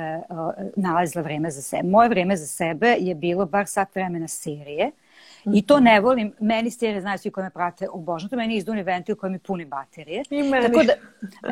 [0.76, 1.90] nalazila vreme za sebe.
[1.90, 4.92] Moje vreme za sebe je bilo bar sat vremena serije,
[5.54, 8.84] I to ne volim, meni serije znaju svi koji me prate, obožno to meni izduni
[8.84, 10.24] ventil koji mi puni baterije.
[10.30, 10.66] I meni.
[10.68, 10.94] Tako da,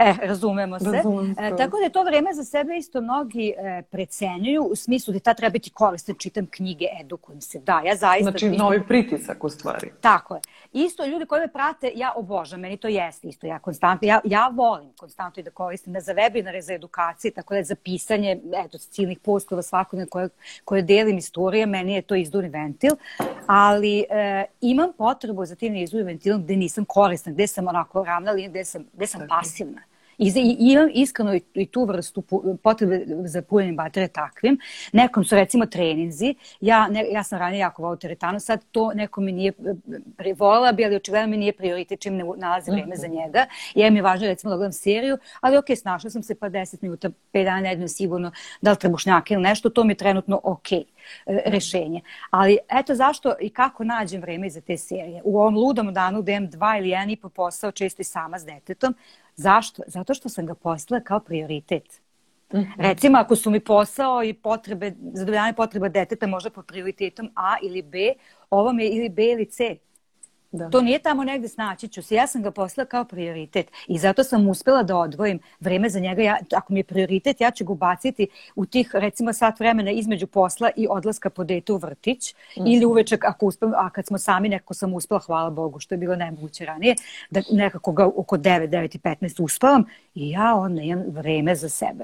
[0.03, 0.91] e, razumemo se.
[0.91, 5.13] Razumem e, tako da je to vreme za sebe isto mnogi e, precenjuju u smislu
[5.13, 7.59] da ta treba biti koristan, čitam knjige, edukujem se.
[7.59, 8.29] Da, ja zaista...
[8.31, 9.91] Znači, isto, novi pritisak u stvari.
[10.01, 10.41] Tako je.
[10.73, 13.47] Isto ljudi koji me prate, ja obožam, meni to jeste isto.
[13.47, 17.53] Ja konstantno, ja, ja volim konstantno i da koristim, da za webinare, za edukacije, tako
[17.53, 20.29] da za pisanje, eto, ciljnih postova svakodne koje,
[20.65, 22.91] koje delim istorije, meni je to izduni ventil,
[23.47, 28.03] ali ali e, imam potrebu za tim izvojim ventilom gde nisam korisna, gde sam onako
[28.03, 29.81] ravna linija, gde sam, gde sam pasivna.
[30.17, 32.23] I, I imam iskreno i, i tu vrstu
[32.63, 34.59] potrebe za punjenjem baterije takvim.
[34.91, 36.35] Nekom su recimo treninzi.
[36.61, 39.53] Ja, ne, ja sam ranije jako volao teretanu, sad to neko mi nije,
[40.37, 43.45] volila bi, ali očigledno mi nije prioritet čim ne nalazi vreme za njega.
[43.75, 46.77] Jer mi je važno recimo da gledam seriju, ali ok, snašla sam se pa 10
[46.81, 50.71] minuta, 5 dana nedeljno sigurno, da li trebušnjaka ili nešto, to mi je trenutno ok
[50.71, 50.83] e,
[51.45, 52.01] rešenje.
[52.29, 55.21] Ali eto zašto i kako nađem vreme za te serije.
[55.23, 58.39] U ovom ludom danu gde imam dva ili jedan i po posao, često i sama
[58.39, 58.95] s detetom,
[59.35, 59.83] Zašto?
[59.87, 62.01] Zato što sam ga postala kao prioritet.
[62.53, 62.73] Mm -hmm.
[62.77, 67.81] Recimo, ako su mi posao i potrebe, zadovoljanje potreba deteta možda po prioritetom A ili
[67.81, 68.13] B,
[68.49, 69.75] ovo mi je ili B ili C.
[70.53, 70.69] Da.
[70.69, 72.15] To nije tamo negde snaći ću se.
[72.15, 76.21] Ja sam ga poslala kao prioritet i zato sam uspela da odvojim vreme za njega.
[76.21, 80.27] Ja, ako mi je prioritet, ja ću ga ubaciti u tih recimo sat vremena između
[80.27, 82.67] posla i odlaska po dete u vrtić mm.
[82.67, 85.99] ili uveče ako uspem, a kad smo sami nekako sam uspela, hvala Bogu, što je
[85.99, 86.95] bilo nemoguće ranije,
[87.29, 89.85] da nekako ga oko 9, 9 i 15 uspavam
[90.15, 92.03] i ja onda imam vreme za sebe.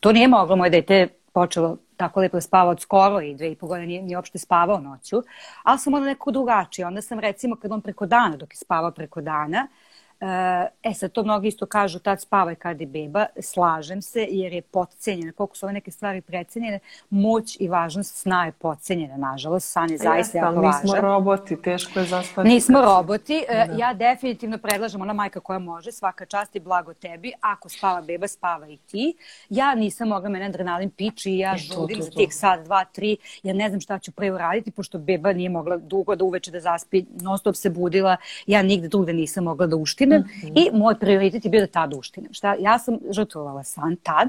[0.00, 3.66] To nije moglo, moje dete počelo tako lepo spavao od skoro i dve i po
[3.66, 5.22] godine nije, nije uopšte spavao noću,
[5.62, 6.86] ali sam onda neko drugačije.
[6.86, 9.66] Onda sam recimo kad on preko dana, dok je spavao preko dana,
[10.82, 14.62] E sad, to mnogi isto kažu, tad spavaj kad je beba, slažem se, jer je
[14.62, 15.32] potcenjena.
[15.32, 16.78] Koliko su ove neke stvari precenjene,
[17.10, 19.72] moć i važnost sna je potcenjena, nažalost.
[19.72, 20.80] San je zaista jako važan.
[20.82, 22.48] Nismo roboti, teško je zaspati.
[22.48, 23.44] Nismo roboti.
[23.48, 23.76] Da.
[23.78, 28.28] Ja definitivno predlažem, ona majka koja može, svaka čast i blago tebi, ako spava beba,
[28.28, 29.14] spava i ti.
[29.48, 33.16] Ja nisam mogla, mene adrenalin piči i ja e, žudim za tih sad, dva, tri,
[33.42, 36.60] ja ne znam šta ću pre uraditi, pošto beba nije mogla dugo da uveče da
[36.60, 40.74] zaspi, non stop se budila, ja nigde drugde nisam mogla da uštim uštinem mm -hmm.
[40.74, 42.32] i moj prioritet je bio da tad uštinem.
[42.32, 44.28] Šta, ja sam žrtvovala san tad,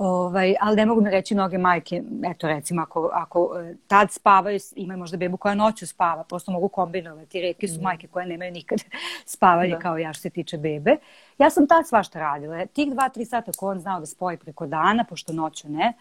[0.00, 4.58] Ovaj, ali ne mogu mi reći mnoge majke, eto recimo ako, ako e, tad spavaju,
[4.76, 7.82] imaju možda bebu koja noću spava, prosto mogu kombinovati, reke su mm.
[7.82, 8.78] majke koje nemaju nikad
[9.34, 9.78] spavanje da.
[9.78, 10.96] kao ja što se tiče bebe.
[11.38, 14.66] Ja sam tad svašta radila, tih dva, tri sata ko on znao da spoji preko
[14.66, 15.92] dana, pošto noću ne,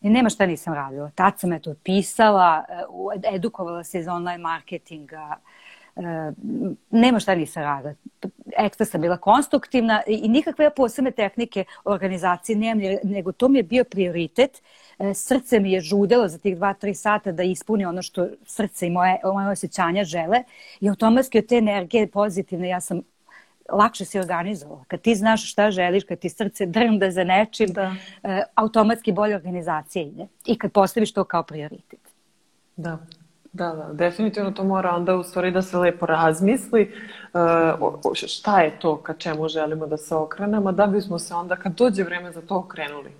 [0.00, 1.10] I nema šta nisam radila.
[1.14, 5.63] Tad sam eto pisala, e, edukovala se iz online marketinga, E,
[6.90, 7.94] nema šta nisam radila.
[8.58, 13.84] Ekstra sam bila konstruktivna i nikakve posebne tehnike organizacije nemam, nego to mi je bio
[13.84, 14.62] prioritet.
[14.98, 18.86] E, srce mi je žudelo za tih dva, tri sata da ispuni ono što srce
[18.86, 20.42] i moje, moje osjećanja žele
[20.80, 23.00] i automatski od te energije pozitivne ja sam
[23.72, 24.84] lakše si organizovala.
[24.88, 27.94] Kad ti znaš šta želiš, kad ti srce drnda za nečim, da.
[28.22, 30.26] E, automatski bolje organizacija ide.
[30.46, 32.00] I kad postaviš to kao prioritet.
[32.76, 32.98] Da,
[33.54, 36.92] Da, da, definitivno to mora onda u stvari da se lepo razmisli
[37.32, 41.74] uh, šta je to ka čemu želimo da se okrenemo, da bismo se onda kad
[41.74, 43.10] dođe vreme za to okrenuli.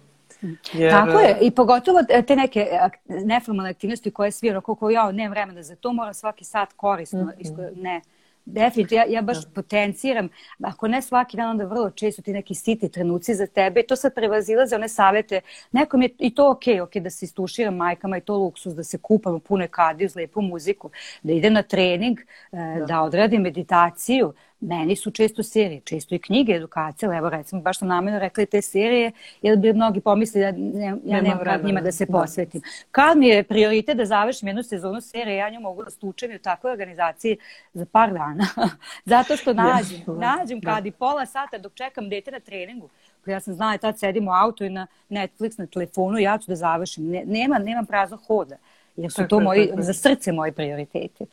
[0.73, 0.91] Jer...
[0.91, 2.67] Tako je, i pogotovo te neke
[3.09, 7.31] neformalne aktivnosti koje svi, koliko ja nemam vremena za to, moram svaki sat korisno, mm
[7.39, 7.83] -hmm.
[7.83, 8.01] ne,
[8.45, 9.51] Definitivno, ja, ja baš da.
[9.55, 10.29] potenciram,
[10.63, 14.15] ako ne svaki dan, onda vrlo često ti neki siti trenuci za tebe to sad
[14.15, 15.41] prevazilaze one savete.
[15.73, 18.75] Nekom je i to okej, okay, okej okay, da se istuširam majkama i to luksus,
[18.75, 20.91] da se kupam u pune kadi uz lepu muziku,
[21.23, 22.19] da idem na trening,
[22.53, 27.79] da, da odradim meditaciju, meni su često serije, često i knjige, edukacije, evo recimo, baš
[27.79, 29.13] sam namjerno rekla te serije,
[29.43, 32.13] jer bi mnogi pomislili da ne, ja nemam kad njima da se da.
[32.13, 32.61] posvetim.
[32.61, 32.67] Da.
[32.91, 36.37] Kad mi je prioritet da završim jednu sezonu serije, ja nju mogu da stučem i
[36.37, 37.37] u takvoj organizaciji
[37.73, 38.47] za par dana.
[39.15, 40.75] Zato što nađem, yes, nađem da.
[40.75, 42.89] kad i pola sata dok čekam dete na treningu,
[43.27, 46.57] ja sam znala, tad sedim u auto i na Netflix, na telefonu, ja ću da
[46.57, 47.11] završim.
[47.11, 48.57] Ne, nema, nemam prazno hoda,
[48.97, 51.27] jer su to moji, za srce moji prioriteti.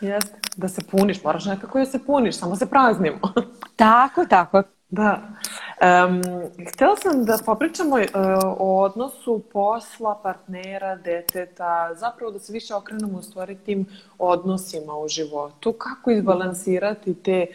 [0.00, 3.18] Jeste, da se puniš, moraš nekako da se puniš, samo se praznimo.
[3.76, 4.62] tako, tako.
[4.90, 5.20] Da.
[6.06, 6.22] Um,
[6.72, 8.02] htjela sam da popričamo uh,
[8.58, 13.86] o odnosu posla, partnera, deteta, zapravo da se više okrenemo u stvari tim
[14.18, 15.72] odnosima u životu.
[15.72, 17.46] Kako izbalansirati te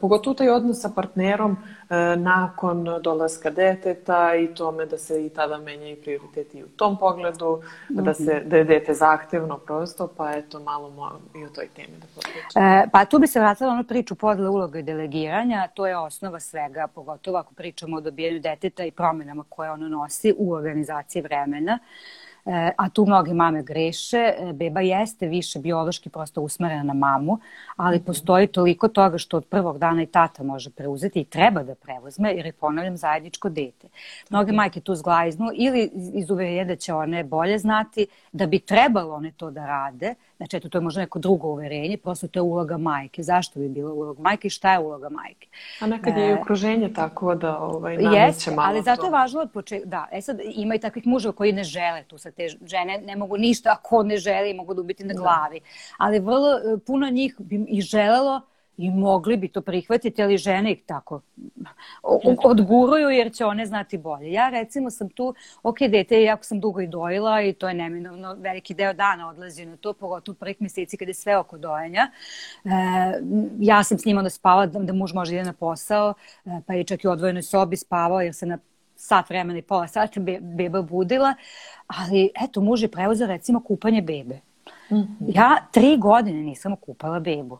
[0.00, 5.58] pogotovo taj odnos sa partnerom e, nakon dolaska deteta i tome da se i tada
[5.58, 10.60] menja i prioriteti u tom pogledu, da, se, da je dete zahtevno prosto, pa eto
[10.60, 12.62] malo i o toj temi da popričam.
[12.62, 16.40] E, pa tu bi se vratila ono priču podle uloga i delegiranja, to je osnova
[16.40, 21.72] svega, pogotovo ako pričamo o dobijanju deteta i promenama koje ono nosi u organizaciji vremena.
[21.72, 22.21] E,
[22.76, 24.34] a tu mnoge mame greše.
[24.38, 27.38] E, beba jeste više biološki prosto usmerena na mamu,
[27.76, 28.04] ali -hmm.
[28.04, 32.32] postoji toliko toga što od prvog dana i tata može preuzeti i treba da preuzme,
[32.32, 33.88] jer je ponavljam zajedničko dete.
[34.30, 39.14] Mnoge majke tu zglajznu ili iz uverenja da će one bolje znati, da bi trebalo
[39.14, 42.42] one to da rade, Znači, eto, to je možda neko drugo uverenje, prosto to je
[42.42, 43.22] uloga majke.
[43.22, 45.48] Zašto bi bila uloga majke i šta je uloga majke?
[45.80, 49.06] A nekad je i e, okruženje tako da ovaj, nameće malo ali zato to.
[49.06, 52.18] je važno od početka, da, e sad ima i takvih muževa koji ne žele tu
[52.18, 55.20] sa te žene, ne mogu ništa ako ne žele i mogu da ubiti na da.
[55.20, 55.60] glavi.
[55.60, 55.66] Da.
[55.98, 58.40] Ali vrlo e, puno njih bi i želelo
[58.76, 61.20] i mogli bi to prihvatiti, ali žene ih tako
[62.44, 64.32] odguruju jer će one znati bolje.
[64.32, 68.34] Ja recimo sam tu, ok, dete, jako sam dugo i dojila i to je neminovno,
[68.34, 72.10] veliki deo dana odlazi na to, pogotovo prvih meseci kada je sve oko dojenja.
[72.64, 72.68] E,
[73.58, 76.74] ja sam s njima da spava, da, da muž može ide na posao, e, pa
[76.74, 78.58] je čak i u odvojenoj sobi spavao jer se na
[78.96, 81.34] sat vremena i pola sata be, beba budila,
[81.86, 84.40] ali eto, muž je preuzeo recimo kupanje bebe.
[84.90, 85.32] Mm -hmm.
[85.34, 87.58] Ja tri godine nisam okupala bebu.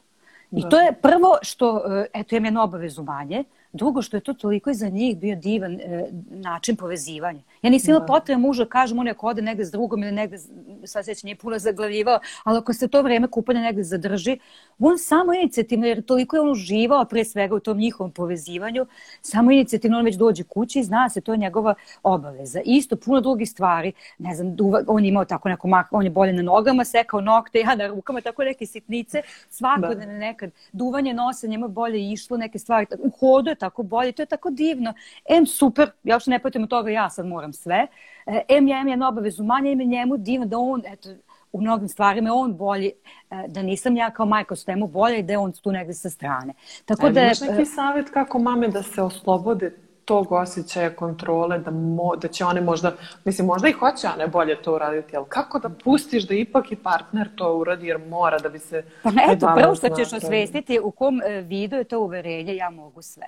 [0.52, 4.34] I to je prvo što, e, eto, imam jednu obavezu manje, drugo što je to
[4.34, 7.40] toliko i za njih bio divan e, način povezivanja.
[7.62, 8.12] Ja nisam imala da.
[8.12, 10.38] potrebe muža, kažem, on ako ode negde s drugom ili negde
[10.84, 14.38] sad se nije puno zaglavljivao, ali ako se to vreme kupanja negde zadrži,
[14.78, 18.86] on samo inicijativno, jer toliko je on uživao pre svega u tom njihovom povezivanju,
[19.20, 22.60] samo inicijativno on već dođe kući i zna se, to je njegova obaveza.
[22.64, 26.42] Isto puno drugih stvari, ne znam, on je imao tako neko on je bolje na
[26.42, 30.18] nogama, sekao nokte, ja na rukama, tako neke sitnice, svakodnevne da.
[30.18, 34.26] nekad, duvanje nosa, njemu bolje išlo, neke stvari, u hodu je tako bolje, to je
[34.26, 34.94] tako divno.
[35.28, 37.86] Em, super, ja što ne potim od toga, ja sad moram sve.
[38.26, 41.08] E, em, ja imam jednu obavezu manje, im je njemu divno da on, eto,
[41.52, 42.92] u mnogim stvarima je on bolji,
[43.30, 45.94] e, da nisam ja kao majka s temu bolja i da je on tu negde
[45.94, 46.54] sa strane.
[46.84, 49.72] Tako e, da, imaš neki savjet kako mame da se oslobode
[50.04, 52.92] tog osjećaja kontrole, da, mo, da će one možda,
[53.24, 56.76] mislim, možda i hoće one bolje to uraditi, ali kako da pustiš da ipak i
[56.76, 58.84] partner to uradi, jer mora da bi se...
[59.02, 63.26] Pa eto, prvo što ćeš osvestiti u kom vidu je to uverenje, ja mogu sve.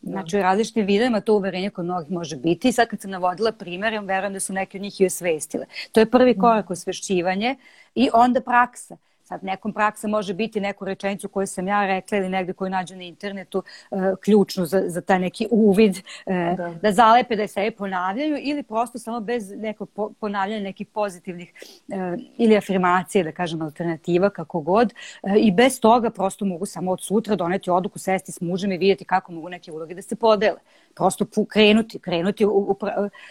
[0.00, 0.10] Da.
[0.10, 2.68] Znači, u različitim videima to uverenje kod mnogih može biti.
[2.68, 5.66] I sad kad sam navodila primjer, verujem da su neke od njih i osvestile.
[5.92, 7.56] To je prvi korak osvešćivanje
[7.94, 8.96] i onda praksa.
[9.30, 12.96] Sad nekom praksa može biti neku rečenicu koju sam ja rekla ili negde koju nađu
[12.96, 16.74] na internetu uh, ključnu za, za taj neki uvid, uh, da.
[16.82, 21.52] da zalepe da je sve ponavljaju ili prosto samo bez nekog po, ponavljanja nekih pozitivnih
[21.88, 21.96] uh,
[22.38, 24.94] ili afirmacije, da kažem alternativa, kako god.
[25.22, 28.78] Uh, I bez toga prosto mogu samo od sutra doneti odluku, sesti s mužem i
[28.78, 30.58] vidjeti kako mogu neke uloge da se podele.
[30.94, 32.76] Prosto krenuti, krenuti u, u,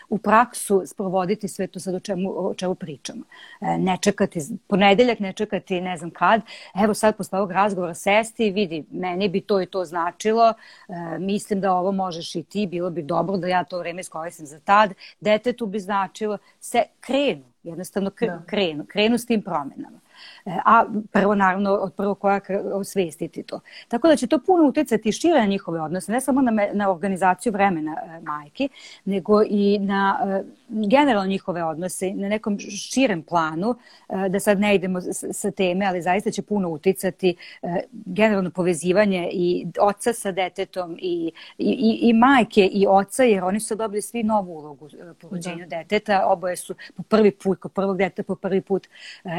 [0.09, 3.23] u praksu, sprovoditi sve to sad o čemu, o čemu pričamo.
[3.61, 6.41] Uh, ne čekati, ponedeljak ne čekati ne znam kad,
[6.83, 11.19] evo sad posle ovog razgovora sesti i vidi, meni bi to i to značilo, e,
[11.19, 14.59] mislim da ovo možeš i ti, bilo bi dobro da ja to vreme iskoristim za
[14.59, 18.41] tad, detetu bi značilo, se krenu, jednostavno da.
[18.45, 19.99] krenu, krenu s tim promenama.
[20.45, 23.59] E, a prvo naravno od prvog koraka osvestiti to.
[23.87, 26.91] Tako da će to puno uticati šire na njihove odnose, ne samo na, me, na
[26.91, 28.67] organizaciju vremena e, majke,
[29.05, 33.75] nego i na e, generalno njihove odnose, na nekom širem planu,
[34.29, 35.01] da sad ne idemo
[35.31, 37.35] sa teme, ali zaista će puno uticati
[37.91, 43.75] generalno povezivanje i oca sa detetom i, i, i majke i oca, jer oni su
[43.75, 44.89] dobili svi novu ulogu
[45.21, 45.77] po rođenju da.
[45.77, 48.87] deteta, oboje su po prvi put, kod prvog deteta po prvi put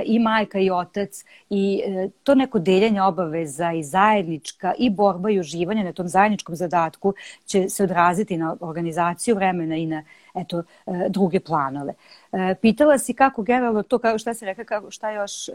[0.05, 5.41] i majka i otac i e, to neko deljenje obaveza i zajednička i borba i
[5.41, 7.15] uživanje na tom zajedničkom zadatku
[7.47, 10.03] će se odraziti na organizaciju vremena i na
[10.35, 11.95] eto, e, druge planove.
[12.33, 15.47] E, pitala si kako generalno to, kao šta se rekla, kako, šta još,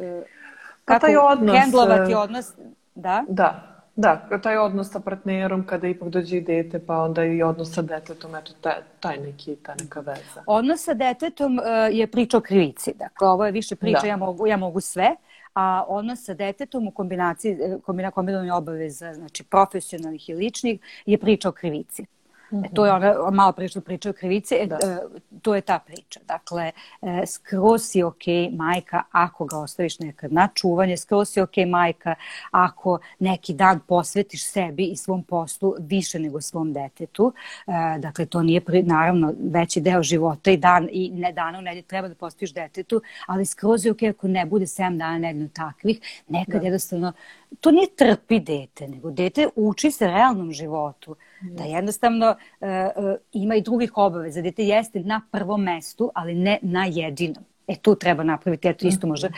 [0.86, 2.52] pa kako taj odnos, hendlovati odnos,
[2.96, 3.24] da?
[3.28, 7.74] Da, Da, taj odnos sa partnerom kada ipak dođe i dete, pa onda i odnos
[7.74, 10.44] sa detetom, eto, taj, taj neki, ta neka veza.
[10.48, 12.94] Odnos sa detetom uh, je priča o krivici.
[12.94, 14.08] Dakle, ovo je više priča, da.
[14.08, 15.16] ja, mogu, ja mogu sve,
[15.54, 21.18] a odnos sa detetom u kombinaciji, e, kombina, kombinovanju obaveza, znači profesionalnih i ličnih, je
[21.18, 22.06] priča o krivici.
[22.52, 24.76] E, to je ona malo pre što priča o krivici, e, da.
[24.76, 24.98] e,
[25.42, 26.20] to je ta priča.
[26.28, 31.58] Dakle, e, skroz si ok majka ako ga ostaviš nekad na čuvanje, skroz si ok
[31.68, 32.16] majka
[32.52, 37.34] ako neki dan posvetiš sebi i svom poslu više nego svom detetu.
[37.68, 41.62] E, dakle, to nije pri, naravno veći deo života i dan i ne dana u
[41.62, 45.50] nedelju treba da postaviš detetu, ali skroz je ok ako ne bude 7 dana nedeljno
[45.54, 46.68] takvih, nekad da.
[46.68, 47.14] jednostavno
[47.60, 51.16] to nije trpi dete, nego dete uči se realnom životu.
[51.42, 52.68] Da jednostavno uh,
[53.04, 54.42] uh, ima i drugih obaveza.
[54.42, 57.44] Dete jeste na prvom mestu, ali ne na jedinom.
[57.68, 59.30] E tu treba napraviti, eto isto možda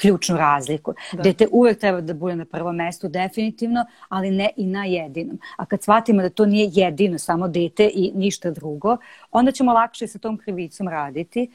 [0.00, 0.94] ključnu razliku.
[1.12, 1.22] Da.
[1.22, 5.38] Dete uvek treba da bude na prvom mestu, definitivno, ali ne i na jedinom.
[5.56, 8.96] A kad shvatimo da to nije jedino, samo dete i ništa drugo,
[9.30, 11.48] onda ćemo lakše sa tom krivicom raditi e,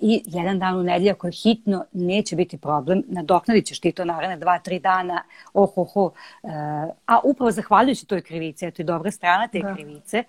[0.00, 4.04] i jedan dan u nedelju ako je hitno neće biti problem, nadoknadit ćeš ti to
[4.04, 6.10] naravno dva, tri dana, ohoho,
[6.42, 6.48] e,
[7.06, 9.74] a upravo zahvaljujući toj krivici, eto i dobra strana te da.
[9.74, 10.24] krivice, e,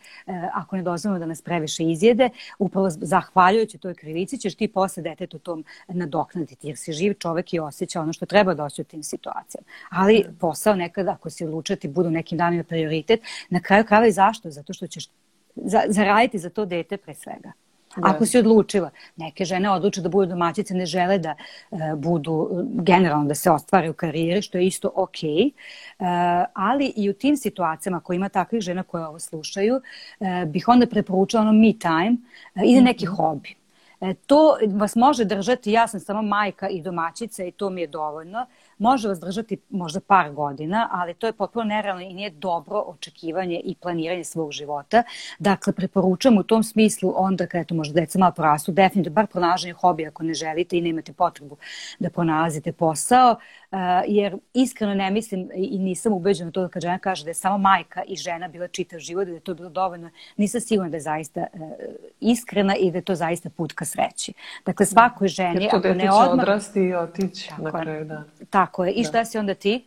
[0.53, 5.39] ako ne dozvolimo da nas previše izjede, upravo zahvaljujući toj krivici ćeš ti posle detetu
[5.39, 9.03] tom nadoknaditi, jer si živ čovek i osjeća ono što treba da osjeća u tim
[9.03, 9.67] situacijama.
[9.89, 10.33] Ali da.
[10.39, 14.49] posao nekada, ako si odlučati, budu nekim danima prioritet, na kraju krava i zašto?
[14.49, 15.07] Zato što ćeš
[15.55, 17.51] za, zaraditi za to dete pre svega.
[17.95, 18.09] Da.
[18.09, 21.35] Ako si odlučila, neke žene odluče da budu domaćice, ne žele da
[21.71, 26.05] uh, budu generalno da se ostvare u karijeri, što je isto ok, uh,
[26.53, 29.75] ali i u tim situacijama ako ima takvih žena koje ovo slušaju,
[30.19, 32.17] uh, bih onda preporučala ono me time
[32.55, 33.15] uh, ili neki mm -hmm.
[33.15, 33.61] hobi.
[34.01, 37.87] E, to vas može držati, ja sam samo majka i domaćica i to mi je
[37.87, 38.45] dovoljno
[38.81, 43.61] može vas držati možda par godina, ali to je potpuno nerealno i nije dobro očekivanje
[43.63, 45.03] i planiranje svog života.
[45.39, 49.73] Dakle, preporučam u tom smislu onda kada to možda deca malo porastu, definitivno bar pronalaženje
[49.73, 51.57] hobija ako ne želite i nemate potrebu
[51.99, 53.35] da pronalazite posao,
[53.71, 57.33] Uh, jer iskreno ne mislim i nisam ubeđena to da kad žena kaže da je
[57.33, 60.97] samo majka i žena bila čitav život da je to bilo dovoljno, nisam sigurna da
[60.97, 61.61] je zaista uh,
[62.19, 64.33] iskrena i da je to zaista put ka sreći.
[64.65, 66.33] Dakle, svakoj ženi, ako ne odmah...
[66.33, 68.23] odrasti i otići tako na kraju, da.
[68.49, 68.91] Tako je.
[68.91, 69.09] I da.
[69.09, 69.85] šta si onda ti?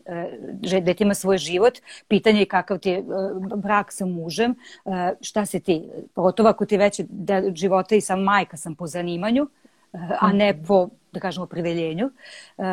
[0.83, 5.47] Dete ima svoj život, pitanje je kakav ti je uh, brak sa mužem, uh, šta
[5.47, 5.83] si ti?
[6.15, 9.49] Pogotovo ako ti već da života i sam majka sam po zanimanju,
[10.21, 12.11] a ne po da kažemo, opredeljenju.
[12.57, 12.65] Uh,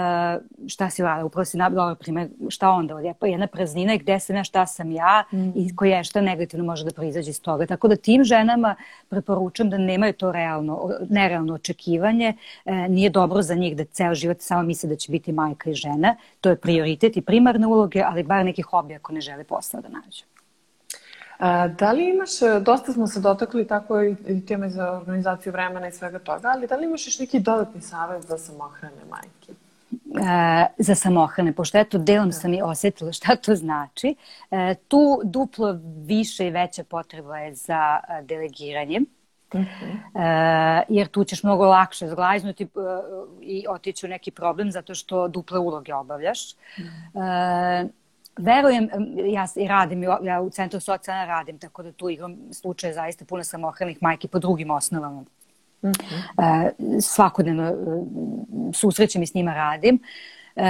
[0.68, 1.26] šta si uradila?
[1.26, 2.96] Upravo si nabila primjer, šta onda?
[2.96, 5.50] Lijepa jedna praznina i gde sam ja, šta sam ja mm.
[5.56, 7.66] i koje je šta negativno može da proizađe iz toga.
[7.66, 8.76] Tako da tim ženama
[9.10, 12.34] preporučujem da nemaju to realno, nerealno očekivanje.
[12.66, 15.74] Uh, nije dobro za njih da ceo život samo misle da će biti majka i
[15.74, 16.16] žena.
[16.42, 19.90] To je prioritet i primarne uloge, ali bar neki hobi ako ne žele posla da
[19.90, 20.31] nađu.
[21.42, 25.88] A, da li imaš, e, dosta smo se dotakli tako i, teme za organizaciju vremena
[25.88, 29.54] i svega toga, ali da li imaš još neki dodatni savjet za samohrane majke?
[30.22, 32.32] E, za samohrane, pošto eto delom da.
[32.32, 34.16] sam i osetila šta to znači.
[34.52, 39.00] E, tu duplo više i veća potreba je za e, delegiranje.
[39.54, 39.70] Uh mhm.
[40.14, 40.82] -huh.
[40.82, 42.68] e, jer tu ćeš mnogo lakše zglajznuti e,
[43.42, 46.54] i otići u neki problem zato što duple uloge obavljaš.
[46.54, 47.86] Uh -huh.
[47.86, 48.01] e,
[48.38, 48.90] verujem,
[49.26, 53.44] ja i radim, ja u Centru socijalna radim, tako da tu igram slučaje zaista puno
[53.44, 55.22] samohranih majki po drugim osnovama.
[55.22, 56.68] Mm -hmm.
[56.68, 57.74] e, svakodnevno e,
[58.74, 60.00] susrećem i s njima radim.
[60.56, 60.64] E,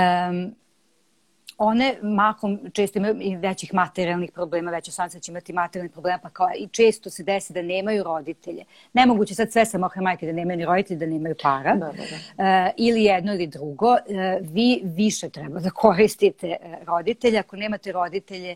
[1.58, 6.20] one mahom često imaju i većih materijalnih problema, veće šanse da će imati materijalnih problema,
[6.24, 8.64] pa kao i često se desi da nemaju roditelje.
[8.94, 11.76] Nemoguće sad sve samohrane majke da nemaju ni roditelje, da nemaju para.
[11.76, 12.04] Da, da,
[12.38, 12.44] da.
[12.44, 13.96] E, ili jedno ili drugo.
[13.96, 17.40] E, vi više treba da koristite e, roditelje.
[17.40, 18.56] Ako nemate roditelje,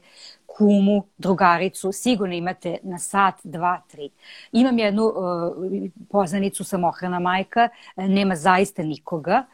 [0.57, 4.09] kumu, drugaricu, sigurno imate na sat, dva, tri.
[4.51, 5.13] Imam jednu uh,
[6.09, 9.45] poznanicu samohrana majka, nema zaista nikoga,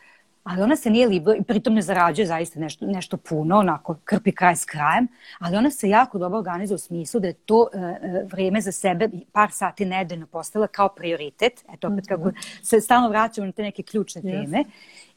[0.44, 4.56] ali ona se nije libo, pritom ne zarađuje zaista nešto, nešto puno, onako krpi kraj
[4.56, 5.08] s krajem,
[5.40, 8.72] ali ona se jako dobro organizuje u smislu da je to e, e vreme za
[8.72, 12.38] sebe par sati nedeljno postala kao prioritet, eto opet kako mhm.
[12.62, 14.66] se stalno vraćamo na te neke ključne teme, yes.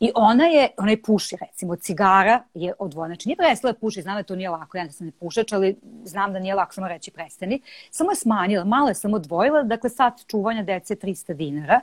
[0.01, 4.03] i ona je, ona je puši recimo, cigara je odvojena, znači nije prestala da puši,
[4.03, 6.75] znam da to nije lako, ja da sam ne pušač, ali znam da nije lako
[6.75, 7.61] samo reći prestani,
[7.91, 11.81] samo je smanjila, malo je samo odvojila, dakle sat čuvanja dece 300 dinara,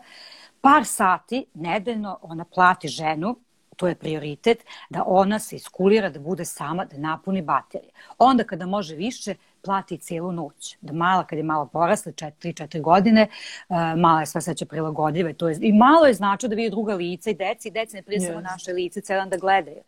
[0.62, 3.36] par sati nedeljno ona plati ženu
[3.82, 7.90] to je prioritet, da ona se iskulira, da bude sama, da napuni baterije.
[8.18, 10.78] Onda kada može više, plati cijelu noć.
[10.82, 13.28] Da mala, kad je malo porasla, 3-4 godine,
[13.70, 16.96] uh, mala je sva sveća prilagodljiva to je, i malo je značio da vidi druga
[16.96, 18.28] lica i deci, i deci ne prije yes.
[18.28, 19.82] samo naše lice, celan da gledaju.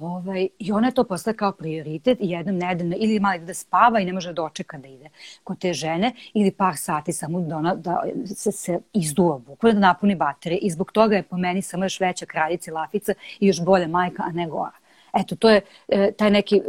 [0.00, 4.00] Ovaj, I ona je to posle kao prioritet i jednom nedeljno ili malo da spava
[4.00, 5.08] i ne može da dočeka da ide
[5.44, 8.02] kod te žene ili par sati samo da, ona, da
[8.34, 12.00] se, se izduva bukvalno da napuni baterije i zbog toga je po meni samo još
[12.00, 14.76] veća kraljica i lafica i još bolja majka, a ne gora.
[15.14, 16.60] Eto, to je e, taj neki e,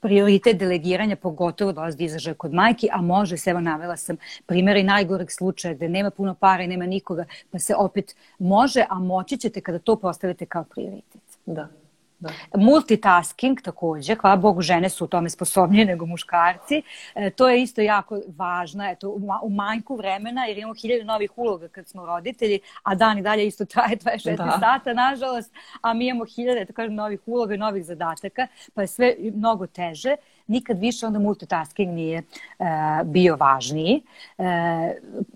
[0.00, 4.82] prioritet delegiranja, pogotovo da izražaja kod majki, a može se, evo navela sam primjera i
[4.82, 9.36] najgoreg slučaja gde nema puno para i nema nikoga, pa se opet može, a moći
[9.36, 11.22] ćete kada to postavite kao prioritet.
[11.46, 11.83] Da.
[12.24, 12.58] Da.
[12.58, 16.82] Multitasking takođe, hvala Bogu žene su u tome sposobnije nego muškarci.
[17.14, 21.38] E, to je isto jako važno eto, u, u manjku vremena jer imamo hiljade novih
[21.38, 24.58] uloga kad smo roditelji, a dan i dalje isto traje 24 da.
[24.60, 28.86] sata, nažalost, a mi imamo hiljade, tako kažem, novih uloga i novih zadataka, pa je
[28.86, 30.16] sve mnogo teže
[30.46, 32.22] nikad više onda multitasking nije
[32.58, 32.66] uh,
[33.04, 34.02] bio važniji.
[34.38, 34.44] Uh,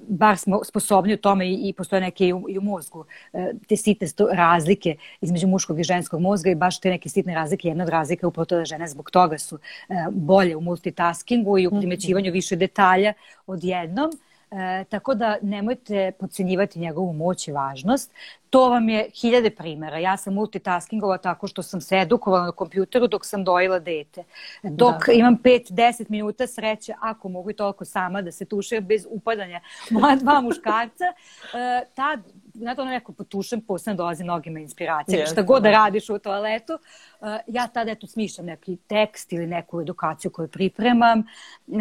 [0.08, 2.98] bar smo sposobni u tome i, i postoje neke i u, i u mozgu
[3.32, 7.68] uh, te sitne razlike između muškog i ženskog mozga i baš te neke sitne razlike,
[7.68, 11.58] jedna od razlika je upravo to da žene zbog toga su uh, bolje u multitaskingu
[11.58, 13.12] i u primećivanju više detalja
[13.46, 14.10] odjednom.
[14.50, 18.12] E, tako da nemojte podcenjivati njegovu moć i važnost.
[18.50, 19.98] To vam je hiljade primjera.
[19.98, 24.24] Ja sam multitaskingova tako što sam se edukovala na kompjuteru dok sam dojila dete.
[24.62, 25.12] Dok da.
[25.12, 30.16] imam 5-10 minuta sreće, ako mogu i toliko sama da se tuše bez upadanja moja
[30.22, 32.20] dva muškarca, e, tad
[32.58, 35.26] znate ono neko potušem, posebno dolazi mnogima inspiracija.
[35.26, 39.46] Yes, Šta god da radiš u toaletu, uh, ja tada eto smišljam neki tekst ili
[39.46, 41.18] neku edukaciju koju pripremam.
[41.66, 41.76] Uh,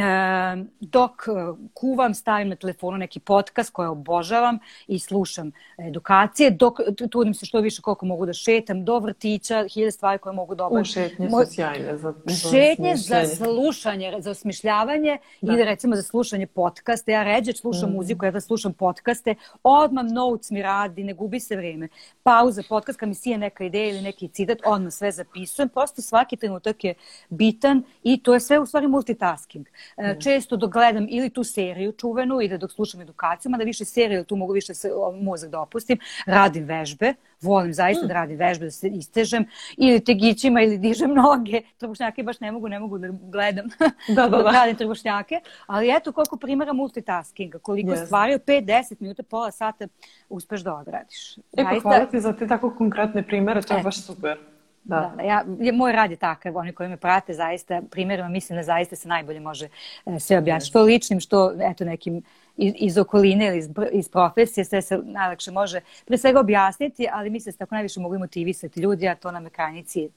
[0.79, 6.51] dok uh, kuvam, stavim na telefonu neki podcast koji obožavam i slušam edukacije.
[6.51, 6.79] Dok
[7.11, 10.65] trudim se što više koliko mogu da šetam, do vrtića, hiljade stvari koje mogu da
[10.65, 10.81] obavim.
[10.81, 15.53] U šetnje su sjajne za, za Šetnje za slušanje, za osmišljavanje da.
[15.53, 17.11] ili recimo za slušanje podcasta.
[17.11, 17.93] Ja ređe slušam mm.
[17.93, 19.35] muziku, ja da slušam podcaste.
[19.63, 21.87] Odmah notes mi radi, ne gubi se vreme.
[22.23, 25.69] Pauza, podcast, kad mi sije neka ideja ili neki citat, odmah sve zapisujem.
[25.69, 26.93] Prosto svaki trenutak je
[27.29, 29.67] bitan i to je sve u stvari multitasking.
[29.67, 30.19] Mm.
[30.23, 34.35] Često dok gledam ili tu seriju čuvenu ili dok slušam edukaciju, mada više serije, tu
[34.35, 34.91] mogu više se,
[35.21, 38.07] mozak da opustim, radim vežbe, volim zaista mm.
[38.07, 39.45] da radim vežbe, da se istežem,
[39.77, 41.61] ili tegićima, ili dižem noge.
[41.77, 43.65] Trbušnjake baš ne mogu, ne mogu da gledam
[44.07, 44.51] da, da, da.
[44.51, 45.39] radim trbušnjake.
[45.67, 48.05] Ali eto koliko primjera multitaskinga, koliko yes.
[48.05, 49.87] stvari u 5-10 minuta, pola sata
[50.29, 51.37] uspeš da odradiš.
[51.37, 54.37] E, pa hvala ti za te tako konkretne primere, to je baš super.
[54.83, 54.95] Da.
[54.95, 58.63] da, da ja, moj rad je takav, oni koji me prate zaista, primjerima mislim da
[58.63, 59.67] zaista se najbolje može
[60.05, 60.69] e, sve objasniti.
[60.69, 62.23] Što ličnim, što eto nekim
[62.57, 67.29] iz, iz okoline ili iz, iz profesije, sve se najlakše može pre svega objasniti, ali
[67.29, 70.09] mi se tako najviše mogu motivisati ljudi, a to nam je krajnji cilj.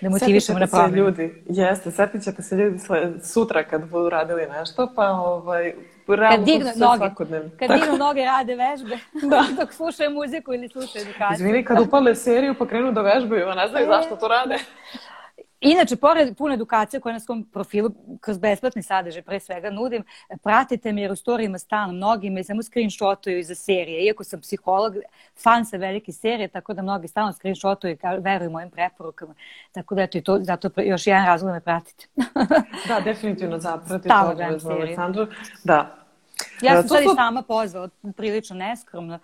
[0.00, 0.96] Da motivišemo na promenu.
[0.96, 2.78] ljudi, jeste, setit ćete se ljudi
[3.22, 5.72] sutra kad budu radili nešto, pa ovaj,
[6.06, 7.10] kad dignu noge,
[7.58, 8.98] kad dignu noge rade vežbe,
[9.30, 9.44] da.
[9.60, 11.34] dok slušaju muziku ili slušaju edukaciju.
[11.34, 14.58] Izvini, kad upale seriju pa krenu da vežbaju, a ne znaju e, zašto to rade.
[15.64, 17.90] Inače, pored pune edukacije koje na svom profilu
[18.20, 20.04] kroz besplatni sadržaj pre svega nudim,
[20.42, 24.04] pratite me jer u storijima stalno mnogi me samo screenshotuju iza serije.
[24.04, 24.94] Iako sam psiholog,
[25.42, 29.34] fan sa velike serije, tako da mnogi stalno screenshotuju i veruju mojim preporukama.
[29.72, 32.06] Tako da eto i to, zato još jedan razlog da me pratite.
[32.88, 35.26] da, definitivno zapratite obavezno Aleksandru.
[35.64, 35.96] Da.
[36.62, 39.18] Ja sam sad i sama pozvala, prilično neskromno.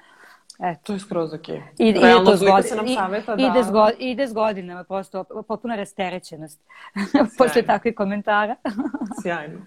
[0.59, 0.81] Eto.
[0.83, 1.49] To je skroz ok.
[1.79, 3.43] I, Realno, i, to zgod, se nam saveta da...
[3.43, 6.61] Ide, zgod, ide s godinama, prosto potpuna rasterećenost.
[7.39, 8.57] Posle takvih komentara.
[9.23, 9.59] Sjajno.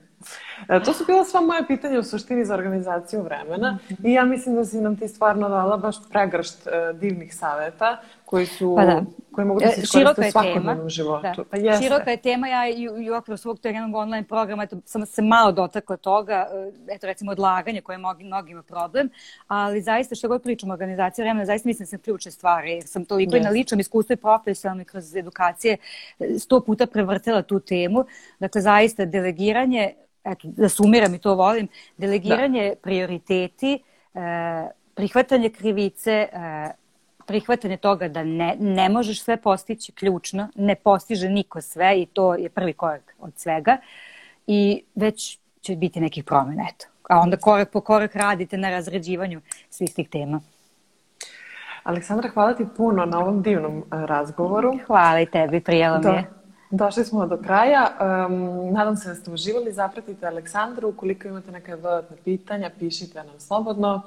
[0.69, 4.07] E, to su bila sva moje pitanja u suštini za organizaciju vremena mm -hmm.
[4.07, 8.01] i ja mislim da si nam ti stvarno dala baš pregršt e, divnih saveta
[8.32, 9.03] koji su pa da.
[9.32, 11.21] koji mogu da se e, iskoriste u svakodnevnom životu.
[11.38, 11.43] Da.
[11.51, 11.84] Pa jeste.
[11.84, 15.05] Široka je tema, ja i, i u okviru svog tog jednog online programa eto, sam
[15.05, 19.09] se malo dotakla toga, e, eto recimo odlaganje koje mnogi, mnogima problem,
[19.47, 22.88] ali zaista što god pričam o organizaciji vremena, zaista mislim da sam ključne stvari, jer
[22.88, 23.38] sam toliko yes.
[23.38, 25.77] i na ličnom iskustvu i profesionalno i kroz edukacije
[26.39, 28.05] sto puta prevrtela tu temu.
[28.39, 31.67] Dakle, zaista delegiranje eto, da sumiram i to volim,
[31.97, 32.75] delegiranje da.
[32.75, 33.79] prioriteti,
[34.13, 34.19] e,
[34.95, 36.80] prihvatanje krivice, e,
[37.32, 42.34] prihvatanje toga da ne, ne možeš sve postići, ključno, ne postiže niko sve i to
[42.36, 43.77] je prvi korak od svega
[44.47, 46.88] i već će biti nekih promjena, eto.
[47.09, 50.41] A onda korak po korak radite na razređivanju svih tih tema.
[51.84, 54.79] Aleksandra, hvala ti puno na ovom divnom e, razgovoru.
[54.88, 56.29] Hvala i tebi, prijelo mi je.
[56.71, 57.91] Došli smo do kraja.
[57.99, 59.71] Um, nadam se da ste uživali.
[59.71, 60.89] Zapratite Aleksandru.
[60.89, 64.01] Ukoliko imate neke dodatne pitanja, pišite nam slobodno.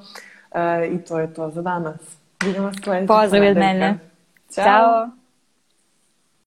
[0.50, 2.23] Uh, I to je to za danas.
[2.44, 3.98] Vidimo se sledećeg Pozdrav od mene.
[4.54, 4.64] Ćao.
[4.64, 5.23] Ćao.